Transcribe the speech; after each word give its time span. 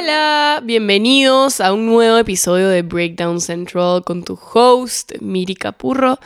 Hola, 0.00 0.60
bienvenidos 0.62 1.60
a 1.60 1.72
un 1.72 1.86
nuevo 1.86 2.18
episodio 2.18 2.68
de 2.68 2.82
Breakdown 2.82 3.40
Central 3.40 4.04
con 4.04 4.22
tu 4.22 4.38
host, 4.54 5.12
Miri 5.20 5.56
Capurro. 5.56 6.20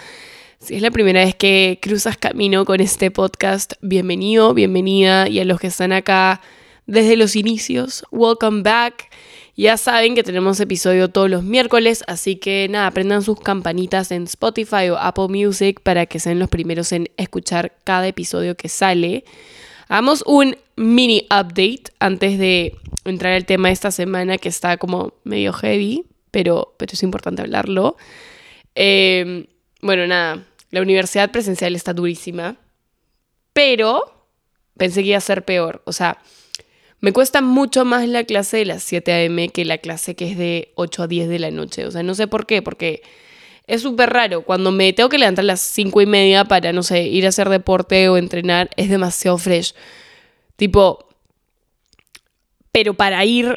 Si 0.58 0.74
es 0.74 0.82
la 0.82 0.90
primera 0.90 1.24
vez 1.24 1.34
que 1.34 1.78
cruzas 1.80 2.18
camino 2.18 2.66
con 2.66 2.80
este 2.80 3.10
podcast, 3.10 3.72
bienvenido, 3.80 4.52
bienvenida. 4.52 5.26
Y 5.26 5.40
a 5.40 5.46
los 5.46 5.58
que 5.58 5.68
están 5.68 5.92
acá 5.92 6.42
desde 6.86 7.16
los 7.16 7.34
inicios, 7.34 8.04
welcome 8.10 8.62
back. 8.62 9.08
Ya 9.56 9.78
saben 9.78 10.14
que 10.14 10.22
tenemos 10.22 10.60
episodio 10.60 11.08
todos 11.08 11.30
los 11.30 11.42
miércoles, 11.42 12.04
así 12.06 12.36
que 12.36 12.66
nada, 12.68 12.90
prendan 12.90 13.22
sus 13.22 13.40
campanitas 13.40 14.10
en 14.10 14.24
Spotify 14.24 14.90
o 14.90 14.98
Apple 14.98 15.28
Music 15.28 15.80
para 15.82 16.04
que 16.04 16.20
sean 16.20 16.38
los 16.38 16.50
primeros 16.50 16.92
en 16.92 17.08
escuchar 17.16 17.72
cada 17.84 18.06
episodio 18.06 18.54
que 18.54 18.68
sale. 18.68 19.24
Hagamos 19.88 20.24
un 20.26 20.56
mini 20.76 21.26
update 21.30 21.84
antes 21.98 22.38
de 22.38 22.76
entrar 23.04 23.32
al 23.32 23.46
tema 23.46 23.68
de 23.68 23.74
esta 23.74 23.90
semana 23.90 24.38
que 24.38 24.48
está 24.48 24.76
como 24.76 25.14
medio 25.24 25.52
heavy, 25.52 26.04
pero, 26.30 26.74
pero 26.78 26.92
es 26.92 27.02
importante 27.02 27.42
hablarlo. 27.42 27.96
Em, 28.74 29.46
bueno, 29.80 30.06
nada, 30.06 30.44
la 30.70 30.80
universidad 30.80 31.30
presencial 31.30 31.74
está 31.74 31.92
durísima, 31.92 32.56
pero 33.52 34.26
pensé 34.76 35.02
que 35.02 35.10
iba 35.10 35.18
a 35.18 35.20
ser 35.20 35.44
peor. 35.44 35.82
O 35.84 35.92
sea, 35.92 36.18
me 37.00 37.12
cuesta 37.12 37.42
mucho 37.42 37.84
más 37.84 38.06
la 38.08 38.24
clase 38.24 38.58
de 38.58 38.64
las 38.64 38.82
7 38.84 39.12
a.m. 39.12 39.48
que 39.50 39.64
la 39.64 39.78
clase 39.78 40.14
que 40.14 40.30
es 40.30 40.38
de 40.38 40.72
8 40.76 41.02
a 41.02 41.06
10 41.08 41.28
de 41.28 41.38
la 41.38 41.50
noche. 41.50 41.84
O 41.86 41.90
sea, 41.90 42.02
no 42.02 42.14
sé 42.14 42.28
por 42.28 42.46
qué, 42.46 42.62
porque 42.62 43.02
es 43.66 43.82
súper 43.82 44.10
raro. 44.10 44.42
Cuando 44.42 44.70
me 44.70 44.92
tengo 44.92 45.08
que 45.08 45.18
levantar 45.18 45.42
a 45.42 45.46
las 45.46 45.60
5 45.60 46.00
y 46.00 46.06
media 46.06 46.44
para, 46.44 46.72
no 46.72 46.82
sé, 46.82 47.02
ir 47.02 47.26
a 47.26 47.30
hacer 47.30 47.48
deporte 47.48 48.08
o 48.08 48.16
entrenar, 48.16 48.70
es 48.76 48.88
demasiado 48.88 49.36
fresh. 49.36 49.74
Tipo, 50.56 51.08
pero 52.72 52.94
para 52.94 53.24
ir 53.24 53.56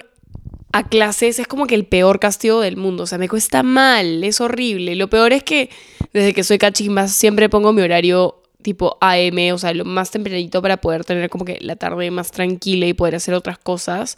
a 0.71 0.87
clases 0.89 1.39
es 1.39 1.47
como 1.47 1.67
que 1.67 1.75
el 1.75 1.85
peor 1.85 2.19
castigo 2.19 2.59
del 2.59 2.75
mundo. 2.75 3.03
O 3.03 3.07
sea, 3.07 3.17
me 3.17 3.29
cuesta 3.29 3.63
mal, 3.63 4.23
es 4.23 4.41
horrible. 4.41 4.95
Lo 4.95 5.09
peor 5.09 5.31
es 5.31 5.43
que 5.43 5.69
desde 6.11 6.33
que 6.33 6.43
soy 6.43 6.57
cachimba 6.57 7.07
siempre 7.07 7.47
pongo 7.47 7.71
mi 7.71 7.81
horario 7.81 8.43
tipo 8.61 8.97
AM, 8.99 9.53
o 9.53 9.57
sea, 9.57 9.73
lo 9.73 9.85
más 9.85 10.11
tempranito 10.11 10.61
para 10.61 10.77
poder 10.77 11.05
tener 11.05 11.29
como 11.29 11.45
que 11.45 11.59
la 11.61 11.75
tarde 11.75 12.09
más 12.11 12.31
tranquila 12.31 12.87
y 12.87 12.93
poder 12.93 13.15
hacer 13.15 13.35
otras 13.35 13.57
cosas. 13.57 14.17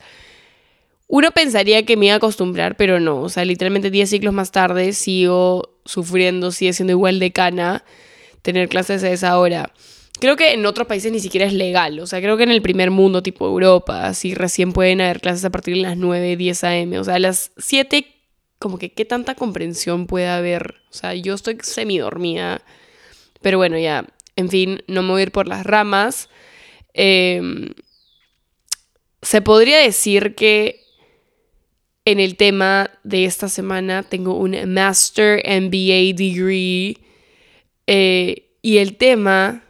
Uno 1.08 1.32
pensaría 1.32 1.86
que 1.86 1.96
me 1.96 2.08
iba 2.08 2.16
a 2.16 2.18
acostumbrar, 2.18 2.76
pero 2.76 3.00
no. 3.00 3.22
O 3.22 3.30
sea, 3.30 3.46
literalmente 3.46 3.92
10 3.92 4.10
ciclos 4.10 4.34
más 4.34 4.52
tarde 4.52 4.94
sigo 4.94 5.78
sufriendo, 5.86 6.52
sigue 6.52 6.74
siendo 6.74 6.92
igual 6.92 7.20
de 7.20 7.32
cana 7.32 7.84
tener 8.42 8.68
clases 8.68 9.04
a 9.04 9.12
esa 9.12 9.38
hora. 9.38 9.74
Creo 10.20 10.36
que 10.36 10.54
en 10.54 10.66
otros 10.66 10.88
países 10.88 11.12
ni 11.12 11.20
siquiera 11.20 11.46
es 11.46 11.54
legal. 11.54 12.00
O 12.00 12.08
sea, 12.08 12.20
creo 12.22 12.38
que 12.38 12.44
en 12.44 12.52
el 12.52 12.62
primer 12.62 12.90
mundo, 12.90 13.22
tipo 13.22 13.46
Europa, 13.46 14.08
así 14.08 14.34
recién 14.34 14.74
pueden 14.74 15.02
haber 15.02 15.22
clases 15.22 15.46
a 15.46 15.52
partir 15.52 15.76
de 15.76 15.82
las 15.82 15.98
9, 15.98 16.36
10 16.36 16.64
a.m. 16.64 17.00
O 17.00 17.04
sea, 17.04 17.16
a 17.16 17.20
las 17.20 17.52
7, 17.58 18.08
como 18.58 18.80
que 18.80 18.92
qué 18.92 19.06
tanta 19.06 19.36
comprensión 19.36 20.08
puede 20.08 20.28
haber. 20.28 20.76
O 20.90 20.94
sea, 20.94 21.14
yo 21.14 21.36
estoy 21.36 21.58
semi 21.62 22.00
dormida. 22.00 22.62
Pero 23.42 23.60
bueno, 23.60 23.78
ya, 23.78 24.08
en 24.36 24.50
fin, 24.50 24.84
no 24.88 25.04
me 25.04 25.10
voy 25.12 25.20
a 25.22 25.24
ir 25.24 25.32
por 25.32 25.48
las 25.48 25.66
ramas. 25.66 26.30
Em, 26.94 27.70
se 29.22 29.42
podría 29.42 29.78
decir 29.78 30.34
que 30.34 30.82
en 32.06 32.20
el 32.20 32.38
tema 32.38 32.90
de 33.04 33.26
esta 33.26 33.50
semana 33.50 34.02
tengo 34.02 34.36
un 34.36 34.56
Master 34.74 35.44
MBA 35.46 36.16
degree. 36.16 36.98
Eh, 37.86 38.56
y 38.64 38.78
el 38.78 38.98
tema 38.98 39.67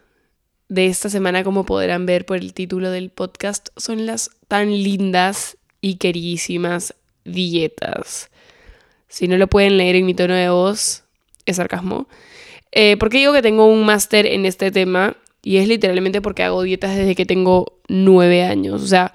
de 0.69 0.87
esta 0.87 1.09
semana, 1.09 1.43
como 1.43 1.65
podrán 1.65 2.05
ver 2.05 2.25
por 2.25 2.37
el 2.37 2.53
título 2.53 2.91
del 2.91 3.09
podcast, 3.09 3.69
son 3.77 4.05
las 4.05 4.31
tan 4.47 4.71
lindas 4.71 5.57
y 5.81 5.95
queridísimas 5.95 6.95
dietas. 7.23 8.29
Si 9.07 9.27
no 9.27 9.37
lo 9.37 9.47
pueden 9.47 9.77
leer 9.77 9.95
en 9.95 10.05
mi 10.05 10.13
tono 10.13 10.33
de 10.33 10.49
voz, 10.49 11.03
es 11.45 11.55
sarcasmo. 11.55 12.07
Eh, 12.71 12.97
¿Por 12.97 13.09
qué 13.09 13.19
digo 13.19 13.33
que 13.33 13.41
tengo 13.41 13.65
un 13.65 13.85
máster 13.85 14.25
en 14.25 14.45
este 14.45 14.71
tema? 14.71 15.15
Y 15.41 15.57
es 15.57 15.67
literalmente 15.67 16.21
porque 16.21 16.43
hago 16.43 16.63
dietas 16.63 16.95
desde 16.95 17.15
que 17.15 17.25
tengo 17.25 17.79
nueve 17.87 18.43
años. 18.43 18.83
O 18.83 18.87
sea, 18.87 19.13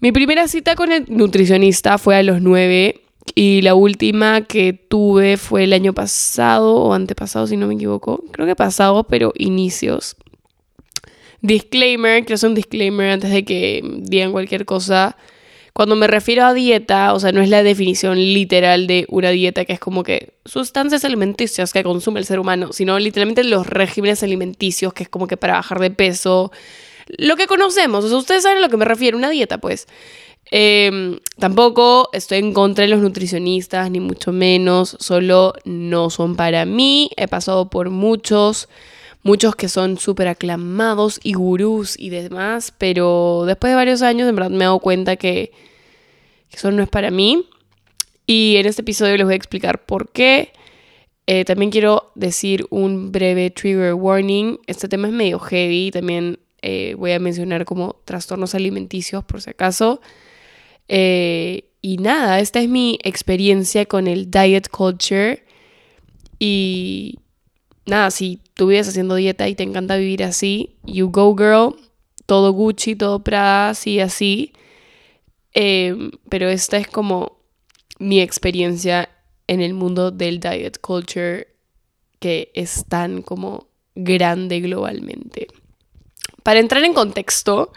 mi 0.00 0.12
primera 0.12 0.48
cita 0.48 0.74
con 0.74 0.92
el 0.92 1.06
nutricionista 1.08 1.96
fue 1.96 2.16
a 2.16 2.22
los 2.22 2.42
nueve 2.42 3.00
y 3.34 3.62
la 3.62 3.74
última 3.74 4.42
que 4.42 4.72
tuve 4.72 5.36
fue 5.36 5.64
el 5.64 5.72
año 5.72 5.94
pasado 5.94 6.74
o 6.74 6.92
antepasado, 6.92 7.46
si 7.46 7.56
no 7.56 7.66
me 7.66 7.74
equivoco. 7.74 8.22
Creo 8.32 8.46
que 8.46 8.56
pasado, 8.56 9.04
pero 9.04 9.32
inicios. 9.36 10.16
Disclaimer, 11.42 12.24
quiero 12.24 12.36
hacer 12.36 12.48
un 12.48 12.54
disclaimer 12.54 13.10
antes 13.10 13.30
de 13.30 13.44
que 13.44 13.82
digan 13.84 14.32
cualquier 14.32 14.64
cosa. 14.64 15.16
Cuando 15.72 15.96
me 15.96 16.06
refiero 16.06 16.44
a 16.44 16.54
dieta, 16.54 17.14
o 17.14 17.20
sea, 17.20 17.32
no 17.32 17.40
es 17.40 17.48
la 17.48 17.62
definición 17.62 18.18
literal 18.18 18.86
de 18.86 19.06
una 19.08 19.30
dieta 19.30 19.64
que 19.64 19.72
es 19.72 19.80
como 19.80 20.02
que 20.02 20.34
sustancias 20.44 21.04
alimenticias 21.04 21.72
que 21.72 21.82
consume 21.82 22.20
el 22.20 22.26
ser 22.26 22.38
humano, 22.38 22.72
sino 22.72 22.98
literalmente 22.98 23.42
los 23.42 23.66
regímenes 23.66 24.22
alimenticios 24.22 24.92
que 24.92 25.04
es 25.04 25.08
como 25.08 25.26
que 25.26 25.36
para 25.36 25.54
bajar 25.54 25.80
de 25.80 25.90
peso, 25.90 26.52
lo 27.18 27.36
que 27.36 27.46
conocemos. 27.46 28.04
O 28.04 28.08
sea, 28.08 28.18
ustedes 28.18 28.42
saben 28.42 28.58
a 28.58 28.60
lo 28.60 28.68
que 28.68 28.76
me 28.76 28.84
refiero, 28.84 29.16
una 29.16 29.30
dieta, 29.30 29.58
pues. 29.58 29.88
Em, 30.50 31.18
tampoco 31.38 32.10
estoy 32.12 32.38
en 32.38 32.52
contra 32.52 32.82
de 32.82 32.90
los 32.90 33.00
nutricionistas, 33.00 33.90
ni 33.90 34.00
mucho 34.00 34.32
menos, 34.32 34.96
solo 35.00 35.54
no 35.64 36.10
son 36.10 36.36
para 36.36 36.66
mí. 36.66 37.10
He 37.16 37.26
pasado 37.26 37.70
por 37.70 37.88
muchos, 37.88 38.68
muchos 39.22 39.54
que 39.54 39.68
son 39.68 39.98
súper 39.98 40.28
aclamados 40.28 41.20
y 41.22 41.34
gurús 41.34 41.98
y 41.98 42.10
demás, 42.10 42.72
pero 42.76 43.44
después 43.46 43.70
de 43.70 43.76
varios 43.76 44.02
años, 44.02 44.28
en 44.28 44.34
verdad 44.34 44.50
me 44.50 44.58
he 44.58 44.66
dado 44.66 44.80
cuenta 44.80 45.16
que, 45.16 45.52
eso 46.52 46.70
no 46.70 46.82
es 46.82 46.88
para 46.88 47.10
mí. 47.10 47.48
Y 48.26 48.56
en 48.56 48.66
este 48.66 48.82
episodio 48.82 49.16
les 49.16 49.24
voy 49.24 49.32
a 49.34 49.36
explicar 49.36 49.84
por 49.84 50.10
qué. 50.10 50.52
Eh, 51.26 51.44
también 51.44 51.70
quiero 51.70 52.12
decir 52.14 52.66
un 52.70 53.10
breve 53.10 53.50
trigger 53.50 53.94
warning. 53.94 54.58
Este 54.66 54.88
tema 54.88 55.08
es 55.08 55.14
medio 55.14 55.38
heavy, 55.38 55.90
también 55.90 56.38
eh, 56.60 56.94
voy 56.98 57.12
a 57.12 57.18
mencionar 57.18 57.64
como 57.64 57.96
trastornos 58.04 58.54
alimenticios 58.54 59.24
por 59.24 59.40
si 59.40 59.50
acaso. 59.50 60.00
Eh, 60.88 61.70
y 61.80 61.96
nada, 61.96 62.38
esta 62.40 62.60
es 62.60 62.68
mi 62.68 62.98
experiencia 63.02 63.86
con 63.86 64.06
el 64.06 64.30
diet 64.30 64.68
culture. 64.68 65.44
Y 66.38 67.18
nada, 67.86 68.10
si 68.10 68.40
tú 68.54 68.68
vives 68.68 68.88
haciendo 68.88 69.14
dieta 69.14 69.48
y 69.48 69.54
te 69.54 69.62
encanta 69.62 69.96
vivir 69.96 70.24
así, 70.24 70.76
you 70.84 71.10
go 71.10 71.36
girl, 71.36 71.76
todo 72.26 72.52
Gucci, 72.52 72.96
todo 72.96 73.22
Prada, 73.22 73.70
así, 73.70 74.00
así. 74.00 74.52
Em, 75.52 76.10
pero 76.28 76.48
esta 76.48 76.78
es 76.78 76.88
como 76.88 77.38
mi 77.98 78.20
experiencia 78.20 79.10
en 79.46 79.60
el 79.60 79.74
mundo 79.74 80.10
del 80.10 80.40
diet 80.40 80.80
culture 80.80 81.48
que 82.18 82.50
es 82.54 82.84
tan 82.88 83.22
como 83.22 83.68
grande 83.94 84.60
globalmente. 84.60 85.48
Para 86.42 86.60
entrar 86.60 86.84
en 86.84 86.94
contexto, 86.94 87.72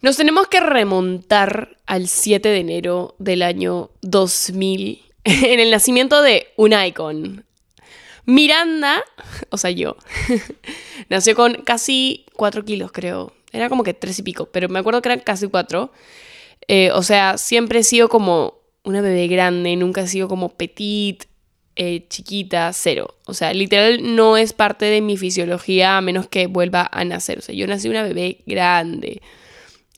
nos 0.00 0.16
tenemos 0.16 0.48
que 0.48 0.60
remontar 0.60 1.76
al 1.86 2.08
7 2.08 2.48
de 2.48 2.58
enero 2.58 3.14
del 3.18 3.42
año 3.42 3.90
2000, 4.02 5.02
en 5.24 5.60
el 5.60 5.70
nacimiento 5.70 6.22
de 6.22 6.48
un 6.56 6.72
icon. 6.72 7.44
Miranda, 8.26 9.02
o 9.50 9.56
sea, 9.56 9.70
yo, 9.70 9.96
nació 11.08 11.34
con 11.34 11.54
casi 11.64 12.26
4 12.34 12.64
kilos, 12.64 12.92
creo. 12.92 13.32
Era 13.52 13.68
como 13.68 13.84
que 13.84 13.94
3 13.94 14.18
y 14.18 14.22
pico, 14.22 14.46
pero 14.46 14.68
me 14.68 14.78
acuerdo 14.78 15.00
que 15.00 15.08
eran 15.08 15.20
casi 15.20 15.46
4. 15.46 15.92
Eh, 16.66 16.90
o 16.92 17.02
sea, 17.02 17.38
siempre 17.38 17.80
he 17.80 17.84
sido 17.84 18.08
como 18.08 18.54
una 18.82 19.00
bebé 19.00 19.28
grande, 19.28 19.76
nunca 19.76 20.02
he 20.02 20.08
sido 20.08 20.28
como 20.28 20.50
petit, 20.50 21.24
eh, 21.76 22.06
chiquita, 22.08 22.72
cero. 22.72 23.16
O 23.26 23.34
sea, 23.34 23.52
literal 23.52 24.14
no 24.14 24.36
es 24.36 24.52
parte 24.52 24.84
de 24.84 25.00
mi 25.00 25.16
fisiología 25.16 25.96
a 25.96 26.00
menos 26.00 26.28
que 26.28 26.46
vuelva 26.46 26.88
a 26.92 27.04
nacer. 27.04 27.38
O 27.38 27.42
sea, 27.42 27.54
yo 27.54 27.66
nací 27.66 27.88
una 27.88 28.02
bebé 28.02 28.38
grande. 28.46 29.20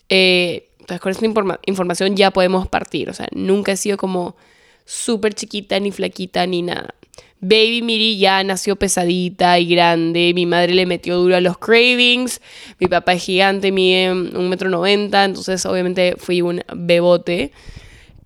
Eh, 0.08 0.70
entonces, 0.80 1.00
con 1.00 1.12
esta 1.12 1.26
información 1.66 2.16
ya 2.16 2.30
podemos 2.30 2.68
partir. 2.68 3.10
O 3.10 3.14
sea, 3.14 3.28
nunca 3.32 3.72
he 3.72 3.76
sido 3.76 3.96
como 3.98 4.36
súper 4.84 5.34
chiquita, 5.34 5.78
ni 5.80 5.92
flaquita, 5.92 6.46
ni 6.46 6.62
nada. 6.62 6.94
Baby 7.40 7.82
Miri 7.82 8.18
ya 8.18 8.42
nació 8.44 8.76
pesadita 8.76 9.58
y 9.58 9.66
grande. 9.66 10.32
Mi 10.34 10.46
madre 10.46 10.74
le 10.74 10.86
metió 10.86 11.18
duro 11.18 11.36
a 11.36 11.40
los 11.40 11.58
cravings. 11.58 12.40
Mi 12.80 12.86
papá 12.86 13.12
es 13.14 13.22
gigante, 13.24 13.72
mide 13.72 14.12
un 14.12 14.48
metro 14.48 14.70
noventa. 14.70 15.24
Entonces, 15.24 15.64
obviamente, 15.66 16.14
fui 16.16 16.40
un 16.40 16.62
bebote. 16.74 17.52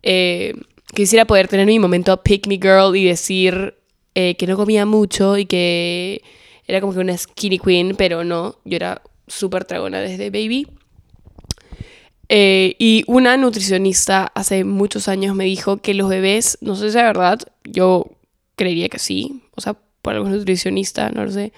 Eh, 0.02 0.54
quisiera 0.94 1.24
poder 1.24 1.48
tener 1.48 1.66
mi 1.66 1.78
momento 1.78 2.22
pick 2.22 2.46
me 2.46 2.56
girl 2.56 2.96
y 2.96 3.04
decir 3.04 3.74
eh, 4.14 4.36
que 4.36 4.46
no 4.46 4.56
comía 4.56 4.86
mucho 4.86 5.36
y 5.38 5.46
que 5.46 6.22
era 6.66 6.80
como 6.80 6.92
que 6.92 7.00
una 7.00 7.16
skinny 7.16 7.58
queen, 7.58 7.96
pero 7.96 8.24
no, 8.24 8.56
yo 8.64 8.76
era 8.76 9.02
súper 9.26 9.64
tragona 9.64 10.00
desde 10.00 10.30
baby. 10.30 10.66
Eh, 12.28 12.76
y 12.78 13.02
una 13.08 13.36
nutricionista 13.36 14.30
hace 14.36 14.62
muchos 14.62 15.08
años 15.08 15.34
me 15.34 15.44
dijo 15.44 15.78
que 15.78 15.94
los 15.94 16.08
bebés, 16.08 16.58
no 16.60 16.76
sé 16.76 16.82
si 16.82 16.88
es 16.88 16.94
verdad, 16.94 17.40
yo 17.64 18.06
creería 18.60 18.90
que 18.90 18.98
sí, 18.98 19.40
o 19.56 19.62
sea, 19.62 19.74
por 20.02 20.12
algún 20.12 20.32
nutricionista, 20.32 21.08
no 21.08 21.24
lo 21.24 21.30
sé, 21.30 21.54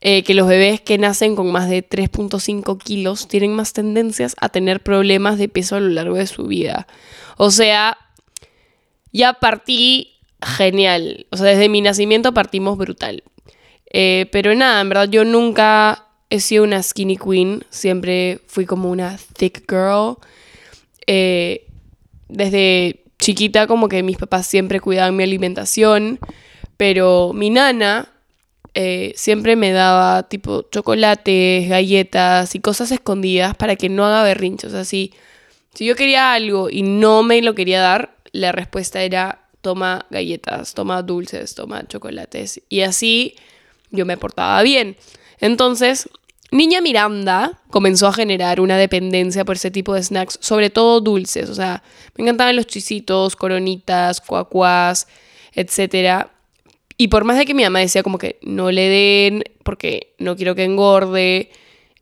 eh, 0.00 0.24
que 0.24 0.34
los 0.34 0.48
bebés 0.48 0.80
que 0.80 0.98
nacen 0.98 1.36
con 1.36 1.52
más 1.52 1.70
de 1.70 1.88
3.5 1.88 2.76
kilos 2.82 3.28
tienen 3.28 3.54
más 3.54 3.72
tendencias 3.72 4.34
a 4.40 4.48
tener 4.48 4.82
problemas 4.82 5.38
de 5.38 5.48
peso 5.48 5.76
a 5.76 5.80
lo 5.80 5.88
largo 5.90 6.16
de 6.16 6.26
su 6.26 6.46
vida. 6.46 6.88
O 7.36 7.52
sea, 7.52 7.96
ya 9.12 9.34
partí 9.34 10.16
genial. 10.42 11.26
O 11.30 11.36
sea, 11.36 11.46
desde 11.46 11.68
mi 11.68 11.82
nacimiento 11.82 12.34
partimos 12.34 12.76
brutal. 12.76 13.22
Eh, 13.92 14.26
pero 14.32 14.52
nada, 14.56 14.80
en 14.80 14.88
verdad 14.88 15.08
yo 15.08 15.24
nunca 15.24 16.08
he 16.30 16.40
sido 16.40 16.64
una 16.64 16.82
skinny 16.82 17.16
queen. 17.16 17.64
Siempre 17.70 18.40
fui 18.48 18.66
como 18.66 18.90
una 18.90 19.18
thick 19.36 19.70
girl. 19.70 20.16
Eh, 21.06 21.66
desde 22.28 23.04
chiquita 23.20 23.66
como 23.66 23.88
que 23.88 24.02
mis 24.02 24.16
papás 24.16 24.46
siempre 24.46 24.80
cuidaban 24.80 25.16
mi 25.16 25.22
alimentación. 25.22 26.18
Pero 26.76 27.32
mi 27.34 27.50
nana 27.50 28.08
eh, 28.74 29.12
siempre 29.16 29.56
me 29.56 29.72
daba 29.72 30.28
tipo 30.28 30.62
chocolates, 30.70 31.68
galletas 31.68 32.54
y 32.54 32.60
cosas 32.60 32.90
escondidas 32.90 33.54
para 33.54 33.76
que 33.76 33.88
no 33.88 34.06
haga 34.06 34.22
berrinchos. 34.22 34.72
Si, 34.86 35.12
si 35.74 35.84
yo 35.84 35.94
quería 35.96 36.32
algo 36.32 36.70
y 36.70 36.82
no 36.82 37.22
me 37.22 37.42
lo 37.42 37.54
quería 37.54 37.80
dar, 37.80 38.16
la 38.32 38.52
respuesta 38.52 39.02
era 39.02 39.44
toma 39.60 40.06
galletas, 40.10 40.74
toma 40.74 41.02
dulces, 41.02 41.54
toma 41.54 41.86
chocolates. 41.86 42.62
Y 42.68 42.80
así 42.80 43.36
yo 43.90 44.06
me 44.06 44.16
portaba 44.16 44.62
bien. 44.62 44.96
Entonces, 45.40 46.08
Niña 46.52 46.80
Miranda 46.80 47.60
comenzó 47.70 48.08
a 48.08 48.12
generar 48.12 48.60
una 48.60 48.76
dependencia 48.76 49.44
por 49.44 49.56
ese 49.56 49.70
tipo 49.70 49.94
de 49.94 50.02
snacks, 50.02 50.38
sobre 50.40 50.70
todo 50.70 51.00
dulces. 51.00 51.48
O 51.48 51.54
sea, 51.54 51.82
me 52.16 52.24
encantaban 52.24 52.56
los 52.56 52.66
chisitos, 52.66 53.36
coronitas, 53.36 54.20
cuacuás, 54.20 55.06
etc. 55.52 56.26
Y 56.96 57.08
por 57.08 57.24
más 57.24 57.38
de 57.38 57.46
que 57.46 57.54
mi 57.54 57.62
mamá 57.62 57.78
decía 57.78 58.02
como 58.02 58.18
que 58.18 58.38
no 58.42 58.70
le 58.70 58.88
den 58.88 59.44
porque 59.62 60.14
no 60.18 60.36
quiero 60.36 60.54
que 60.54 60.64
engorde, 60.64 61.50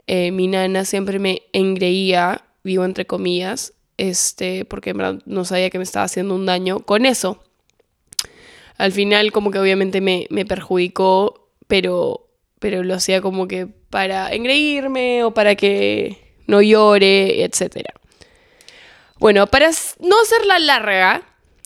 eh, 0.07 0.31
mi 0.31 0.47
nana 0.47 0.87
siempre 0.87 1.19
me 1.19 1.43
engreía, 1.53 2.45
vivo 2.65 2.85
entre 2.85 3.07
comillas, 3.07 3.75
este, 3.99 4.65
porque 4.65 4.95
no 5.27 5.45
sabía 5.45 5.69
que 5.69 5.79
me 5.79 5.85
estaba 5.85 6.07
haciendo 6.07 6.35
un 6.35 6.47
daño 6.47 6.81
con 6.81 7.05
eso. 7.05 7.43
Al 8.79 8.93
final 8.93 9.33
como 9.33 9.51
que 9.51 9.59
obviamente 9.59 10.01
me, 10.01 10.27
me 10.31 10.47
perjudicó, 10.47 11.51
pero, 11.67 12.28
pero 12.59 12.83
lo 12.83 12.95
hacía 12.95 13.21
como 13.21 13.49
que 13.49 13.67
para 13.67 14.33
engreírme 14.33 15.25
o 15.25 15.33
para 15.33 15.55
que 15.55 16.19
no 16.47 16.63
llore, 16.63 17.45
etc. 17.45 17.89
Bueno, 19.19 19.47
para 19.47 19.71
no 20.01 20.21
hacerla 20.23 20.59
larga, 20.59 21.23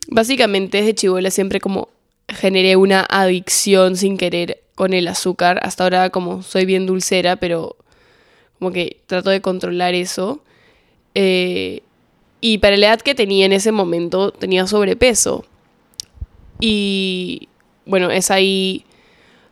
básicamente 0.09 0.79
desde 0.79 0.95
chivola 0.95 1.31
siempre 1.31 1.61
como 1.61 1.89
generé 2.29 2.77
una 2.77 3.07
adicción 3.09 3.97
sin 3.97 4.17
querer 4.17 4.63
con 4.75 4.93
el 4.93 5.09
azúcar. 5.09 5.61
Hasta 5.63 5.85
ahora 5.85 6.11
como 6.11 6.43
soy 6.43 6.65
bien 6.65 6.87
dulcera, 6.87 7.37
pero 7.37 7.77
como 8.59 8.73
que 8.73 9.01
trato 9.07 9.31
de 9.31 9.41
controlar 9.41 9.95
eso. 9.95 10.43
Eh, 11.15 11.83
y 12.41 12.59
para 12.59 12.77
la 12.77 12.89
edad 12.89 13.01
que 13.01 13.15
tenía 13.15 13.47
en 13.47 13.53
ese 13.53 13.71
momento, 13.71 14.33
tenía 14.33 14.67
sobrepeso. 14.67 15.45
Y 16.59 17.49
bueno, 17.87 18.11
es 18.11 18.31
ahí 18.31 18.85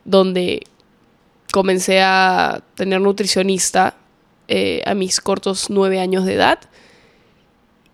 donde 0.04 0.62
comencé 1.50 2.00
a 2.00 2.62
tener 2.74 3.00
nutricionista 3.00 3.96
eh, 4.48 4.82
a 4.86 4.94
mis 4.94 5.20
cortos 5.20 5.70
nueve 5.70 6.00
años 6.00 6.24
de 6.24 6.34
edad. 6.34 6.58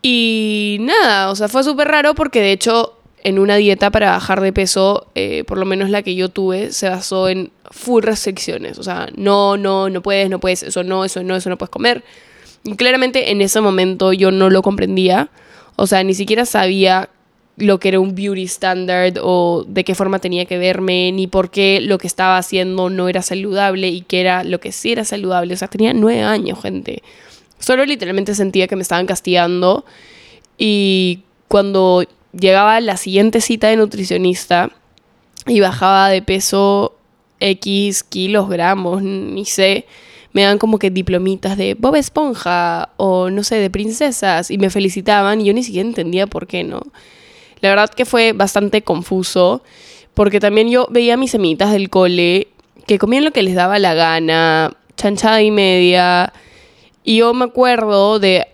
Y 0.03 0.79
nada, 0.81 1.31
o 1.31 1.37
sea, 1.37 1.49
fue 1.49 1.65
súper 1.65 1.89
raro 1.89 2.15
porque 2.15 2.41
de 2.41 2.53
hecho 2.53 2.97
en 3.27 3.41
una 3.41 3.57
dieta 3.57 3.91
para 3.91 4.13
bajar 4.13 4.41
de 4.41 4.53
peso, 4.53 5.09
eh, 5.17 5.43
por 5.49 5.59
lo 5.59 5.67
menos 5.67 5.91
la 5.91 6.03
que 6.03 6.15
yo 6.15 6.29
tuve, 6.29 6.71
se 6.71 6.89
basó 6.89 7.29
en 7.29 7.51
full 7.73 8.05
restricciones. 8.05 8.79
O 8.79 8.85
sea, 8.85 9.09
no, 9.17 9.57
no, 9.57 9.91
no 9.91 10.01
puedes, 10.01 10.31
no 10.31 10.39
puedes, 10.39 10.63
eso 10.63 10.85
no, 10.85 11.05
eso 11.05 11.25
no, 11.25 11.35
eso 11.35 11.51
no 11.51 11.59
puedes 11.59 11.71
comer. 11.71 12.05
Y 12.63 12.77
claramente 12.77 13.33
en 13.33 13.41
ese 13.41 13.61
momento 13.61 14.13
yo 14.13 14.31
no 14.31 14.49
lo 14.49 14.63
comprendía. 14.63 15.31
O 15.75 15.89
sea, 15.89 16.05
ni 16.05 16.15
siquiera 16.15 16.47
sabía 16.47 17.11
lo 17.57 17.81
que 17.81 17.89
era 17.89 18.01
un 18.01 18.15
beauty 18.15 18.45
standard 18.45 19.19
o 19.23 19.65
de 19.67 19.85
qué 19.85 19.95
forma 19.95 20.19
tenía 20.19 20.45
que 20.45 20.59
verme, 20.59 21.11
ni 21.13 21.27
por 21.27 21.51
qué 21.51 21.81
lo 21.81 21.99
que 21.99 22.07
estaba 22.07 22.37
haciendo 22.37 22.91
no 22.91 23.09
era 23.09 23.23
saludable 23.23 23.89
y 23.89 24.03
qué 24.03 24.21
era 24.21 24.45
lo 24.45 24.61
que 24.61 24.73
sí 24.73 24.93
era 24.93 25.05
saludable. 25.05 25.55
O 25.55 25.57
sea, 25.57 25.69
tenía 25.69 25.95
nueve 25.95 26.23
años, 26.23 26.61
gente. 26.61 27.03
Solo 27.59 27.87
literalmente 27.87 28.35
sentía 28.35 28.67
que 28.67 28.77
me 28.77 28.83
estaban 28.83 29.07
castigando. 29.07 29.85
Y 30.59 31.21
cuando 31.49 32.05
llegaba 32.33 32.81
la 32.81 32.97
siguiente 32.97 33.41
cita 33.41 33.69
de 33.69 33.77
nutricionista 33.77 34.71
y 35.47 35.61
bajaba 35.61 36.11
de 36.11 36.21
peso 36.23 36.95
X 37.41 38.03
kilos, 38.05 38.49
gramos, 38.49 39.03
ni 39.03 39.47
sé, 39.47 39.87
me 40.33 40.43
dan 40.43 40.59
como 40.59 40.79
que 40.79 40.91
diplomitas 40.91 41.57
de 41.57 41.75
Bob 41.75 41.97
Esponja 41.97 42.91
o 42.99 43.31
no 43.31 43.43
sé, 43.43 43.57
de 43.57 43.71
princesas 43.71 44.51
y 44.51 44.59
me 44.59 44.69
felicitaban 44.69 45.41
y 45.41 45.47
yo 45.47 45.55
ni 45.55 45.63
siquiera 45.63 45.89
entendía 45.89 46.27
por 46.27 46.47
qué, 46.47 46.63
¿no? 46.63 46.83
La 47.61 47.71
verdad 47.71 47.91
que 47.91 48.05
fue 48.05 48.33
bastante 48.33 48.83
confuso 48.83 49.63
porque 50.15 50.41
también 50.41 50.71
yo 50.71 50.87
veía 50.91 51.15
a 51.15 51.17
mis 51.17 51.33
semitas 51.33 51.73
del 51.73 51.91
cole 51.91 52.49
que 52.87 52.99
comían 52.99 53.25
lo 53.25 53.33
que 53.33 53.43
les 53.43 53.55
daba 53.55 53.79
la 53.79 53.95
gana, 53.95 54.77
chanchada 54.97 55.43
y 55.43 55.51
media. 55.51 56.33
Y 57.05 57.17
yo 57.17 57.35
me 57.35 57.45
acuerdo 57.45 58.19
de 58.19 58.47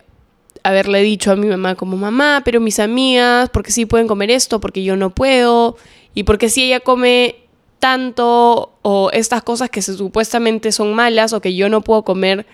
haberle 0.63 1.03
dicho 1.03 1.33
a 1.33 1.37
mi 1.37 1.47
mamá 1.47 1.75
como 1.75 1.97
mamá, 1.97 2.43
pero 2.45 2.61
mis 2.61 2.79
amigas, 2.79 3.51
porque 3.51 3.73
sí 3.73 3.87
pueden 3.87 4.07
comer 4.07 4.31
esto, 4.31 4.61
porque 4.61 4.83
yo 4.83 4.97
no 4.97 5.11
puedo, 5.11 5.77
y 6.15 6.23
porque 6.25 6.49
si 6.49 6.65
ella 6.65 6.81
come 6.81 7.37
tanto 7.79 8.73
o 8.83 9.11
estas 9.13 9.43
cosas 9.43 9.71
que 9.71 9.83
supuestamente 9.83 10.71
son 10.71 10.95
malas 10.95 11.33
o 11.33 11.41
que 11.41 11.55
yo 11.55 11.69
no 11.69 11.81
puedo 11.81 12.05
comer, 12.05 12.47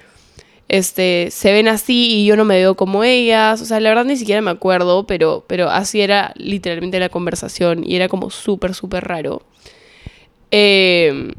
este, 0.69 1.31
se 1.31 1.53
ven 1.53 1.67
así 1.67 2.11
y 2.11 2.27
yo 2.27 2.37
no 2.37 2.45
me 2.45 2.57
veo 2.57 2.77
como 2.77 3.03
ellas. 3.05 3.61
O 3.63 3.65
sea, 3.65 3.81
la 3.81 3.89
verdad 3.89 4.05
ni 4.05 4.17
siquiera 4.17 4.43
me 4.43 4.51
acuerdo, 4.51 5.07
pero, 5.07 5.45
pero 5.47 5.71
así 5.71 6.01
era 6.01 6.33
literalmente 6.37 7.01
la 7.01 7.09
conversación 7.09 7.85
y 7.85 7.97
era 7.97 8.09
como 8.09 8.31
súper, 8.31 8.75
súper 8.75 9.05
raro. 9.05 9.43
Em, 10.51 11.33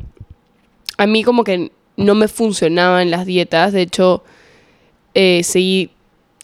a 0.97 1.07
mí 1.07 1.23
como 1.23 1.43
que 1.43 1.71
no 1.97 2.15
me 2.15 2.27
funcionaban 2.27 3.11
las 3.11 3.25
dietas, 3.25 3.73
de 3.73 3.81
hecho, 3.81 4.23
eh, 5.13 5.41
seguí 5.43 5.91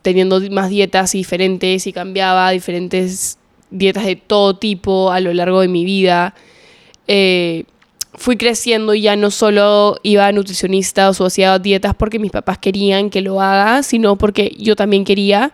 teniendo 0.01 0.39
más 0.51 0.69
dietas 0.69 1.13
diferentes 1.13 1.87
y 1.87 1.93
cambiaba 1.93 2.51
diferentes 2.51 3.39
dietas 3.71 4.05
de 4.05 4.15
todo 4.15 4.57
tipo 4.57 5.11
a 5.11 5.19
lo 5.19 5.33
largo 5.33 5.61
de 5.61 5.67
mi 5.67 5.85
vida. 5.85 6.35
Eh, 7.07 7.65
fui 8.17 8.37
creciendo 8.37 8.93
y 8.93 9.01
ya 9.01 9.15
no 9.15 9.31
solo 9.31 9.97
iba 10.03 10.27
a 10.27 10.31
nutricionista 10.31 11.09
o 11.09 11.25
hacía 11.25 11.59
dietas 11.59 11.93
porque 11.95 12.19
mis 12.19 12.31
papás 12.31 12.57
querían 12.57 13.09
que 13.09 13.21
lo 13.21 13.41
haga, 13.41 13.83
sino 13.83 14.17
porque 14.17 14.55
yo 14.57 14.75
también 14.75 15.03
quería. 15.03 15.53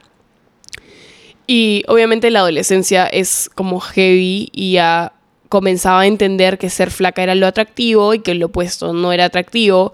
Y 1.47 1.83
obviamente 1.87 2.29
la 2.31 2.39
adolescencia 2.39 3.07
es 3.07 3.49
como 3.55 3.79
heavy 3.79 4.49
y 4.53 4.73
ya 4.73 5.13
comenzaba 5.49 6.01
a 6.01 6.07
entender 6.07 6.57
que 6.57 6.69
ser 6.69 6.91
flaca 6.91 7.23
era 7.23 7.35
lo 7.35 7.45
atractivo 7.45 8.13
y 8.13 8.19
que 8.19 8.35
lo 8.35 8.47
opuesto 8.47 8.93
no 8.93 9.11
era 9.11 9.25
atractivo 9.25 9.91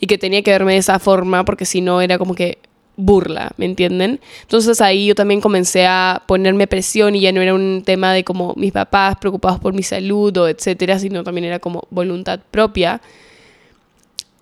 y 0.00 0.06
que 0.06 0.18
tenía 0.18 0.42
que 0.42 0.50
verme 0.50 0.72
de 0.72 0.78
esa 0.78 0.98
forma 0.98 1.44
porque 1.44 1.64
si 1.64 1.80
no 1.80 2.02
era 2.02 2.18
como 2.18 2.34
que 2.34 2.58
burla, 2.98 3.52
¿me 3.56 3.64
entienden? 3.64 4.20
Entonces 4.42 4.80
ahí 4.80 5.06
yo 5.06 5.14
también 5.14 5.40
comencé 5.40 5.86
a 5.86 6.24
ponerme 6.26 6.66
presión 6.66 7.14
y 7.14 7.20
ya 7.20 7.30
no 7.30 7.40
era 7.40 7.54
un 7.54 7.82
tema 7.86 8.12
de 8.12 8.24
como 8.24 8.54
mis 8.56 8.72
papás 8.72 9.16
preocupados 9.20 9.60
por 9.60 9.72
mi 9.72 9.84
salud 9.84 10.36
o 10.36 10.48
etcétera, 10.48 10.98
sino 10.98 11.22
también 11.22 11.44
era 11.44 11.60
como 11.60 11.86
voluntad 11.90 12.40
propia. 12.50 13.00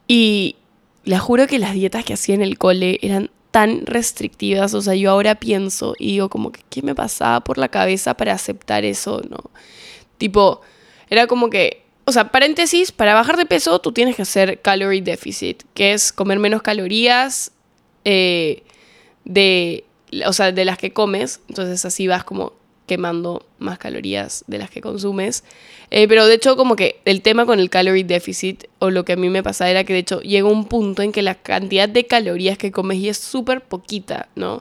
Y 0.09 0.57
les 1.05 1.21
juro 1.21 1.47
que 1.47 1.59
las 1.59 1.75
dietas 1.75 2.05
que 2.05 2.15
hacía 2.15 2.35
en 2.35 2.43
el 2.43 2.57
cole 2.57 2.99
eran 3.03 3.31
tan 3.51 3.85
restrictivas, 3.85 4.73
o 4.73 4.81
sea, 4.81 4.95
yo 4.95 5.11
ahora 5.11 5.35
pienso 5.35 5.95
y 5.99 6.13
digo 6.13 6.31
como 6.31 6.51
qué 6.71 6.83
me 6.83 6.95
pasaba 6.95 7.41
por 7.41 7.59
la 7.59 7.69
cabeza 7.69 8.15
para 8.15 8.33
aceptar 8.33 8.85
eso, 8.87 9.21
¿no? 9.29 9.51
Tipo, 10.17 10.63
era 11.11 11.27
como 11.27 11.51
que 11.51 11.83
o 12.09 12.13
sea, 12.13 12.31
paréntesis, 12.31 12.93
para 12.93 13.15
bajar 13.15 13.37
de 13.37 13.47
peso 13.47 13.81
tú 13.81 13.91
tienes 13.91 14.15
que 14.15 14.23
hacer 14.23 14.63
calorie 14.63 15.03
deficit, 15.03 15.65
que 15.75 15.93
es 15.93 16.13
comer 16.13 16.39
menos 16.39 16.63
calorías 16.63 17.51
eh, 18.09 18.63
de, 19.25 19.85
o 20.25 20.33
sea, 20.33 20.53
de 20.53 20.65
las 20.65 20.79
que 20.79 20.93
comes, 20.93 21.41
entonces 21.49 21.85
así 21.85 22.07
vas 22.07 22.23
como 22.23 22.53
quemando 22.87 23.45
más 23.59 23.79
calorías 23.79 24.45
de 24.47 24.59
las 24.59 24.71
que 24.71 24.81
consumes. 24.81 25.43
Eh, 25.91 26.07
pero 26.07 26.25
de 26.29 26.35
hecho 26.35 26.57
como 26.57 26.77
que 26.77 27.01
el 27.05 27.21
tema 27.21 27.47
con 27.47 27.59
el 27.59 27.69
calorie 27.69 28.05
deficit 28.05 28.65
o 28.79 28.91
lo 28.91 29.05
que 29.05 29.15
a 29.15 29.17
mí 29.17 29.29
me 29.29 29.43
pasa 29.43 29.69
era 29.69 29.83
que 29.83 29.93
de 29.93 29.99
hecho 29.99 30.21
llega 30.21 30.49
un 30.49 30.67
punto 30.67 31.03
en 31.03 31.11
que 31.11 31.21
la 31.23 31.35
cantidad 31.35 31.89
de 31.89 32.07
calorías 32.07 32.59
que 32.59 32.71
comes 32.71 32.99
y 32.99 33.09
es 33.09 33.19
súper 33.19 33.63
poquita, 33.63 34.29
¿no? 34.37 34.61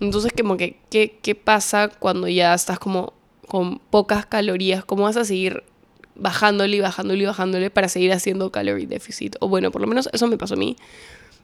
Entonces 0.00 0.32
como 0.34 0.56
que, 0.56 0.78
¿qué, 0.88 1.18
¿qué 1.20 1.34
pasa 1.34 1.88
cuando 1.88 2.26
ya 2.26 2.54
estás 2.54 2.78
como 2.78 3.12
con 3.46 3.80
pocas 3.80 4.24
calorías? 4.24 4.82
¿Cómo 4.82 5.02
vas 5.02 5.18
a 5.18 5.26
seguir 5.26 5.62
bajándole 6.14 6.78
y 6.78 6.80
bajándole 6.80 7.22
y 7.22 7.26
bajándole 7.26 7.68
para 7.68 7.90
seguir 7.90 8.14
haciendo 8.14 8.50
calorie 8.50 8.86
deficit? 8.86 9.36
O 9.40 9.48
bueno, 9.48 9.70
por 9.70 9.82
lo 9.82 9.86
menos 9.86 10.08
eso 10.14 10.26
me 10.26 10.38
pasó 10.38 10.54
a 10.54 10.56
mí. 10.56 10.76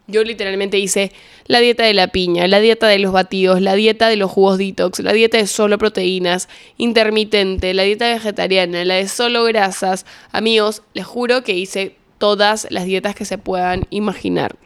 Yo 0.07 0.23
literalmente 0.23 0.79
hice 0.79 1.13
la 1.47 1.61
dieta 1.61 1.85
de 1.85 1.95
la 1.95 2.09
piña, 2.09 2.47
la 2.47 2.61
dieta 2.61 2.87
de 2.89 2.99
los 2.99 3.13
batidos, 3.13 3.63
la 3.63 3.75
dieta 3.75 4.09
de 4.09 4.17
los 4.17 4.31
jugos 4.31 4.59
detox, 4.59 5.01
la 5.01 5.13
dieta 5.13 5.39
de 5.39 5.47
solo 5.47 5.79
proteínas, 5.79 6.49
intermitente, 6.77 7.73
la 7.73 7.85
dieta 7.85 8.09
vegetariana, 8.09 8.85
la 8.85 8.97
de 8.97 9.09
solo 9.09 9.45
grasas. 9.45 10.05
Amigos, 10.31 10.83
les 10.93 11.07
juro 11.07 11.43
que 11.43 11.55
hice 11.55 11.97
todas 12.19 12.67
las 12.71 12.85
dietas 12.85 13.15
que 13.15 13.25
se 13.25 13.39
puedan 13.39 13.87
imaginar. 13.91 14.57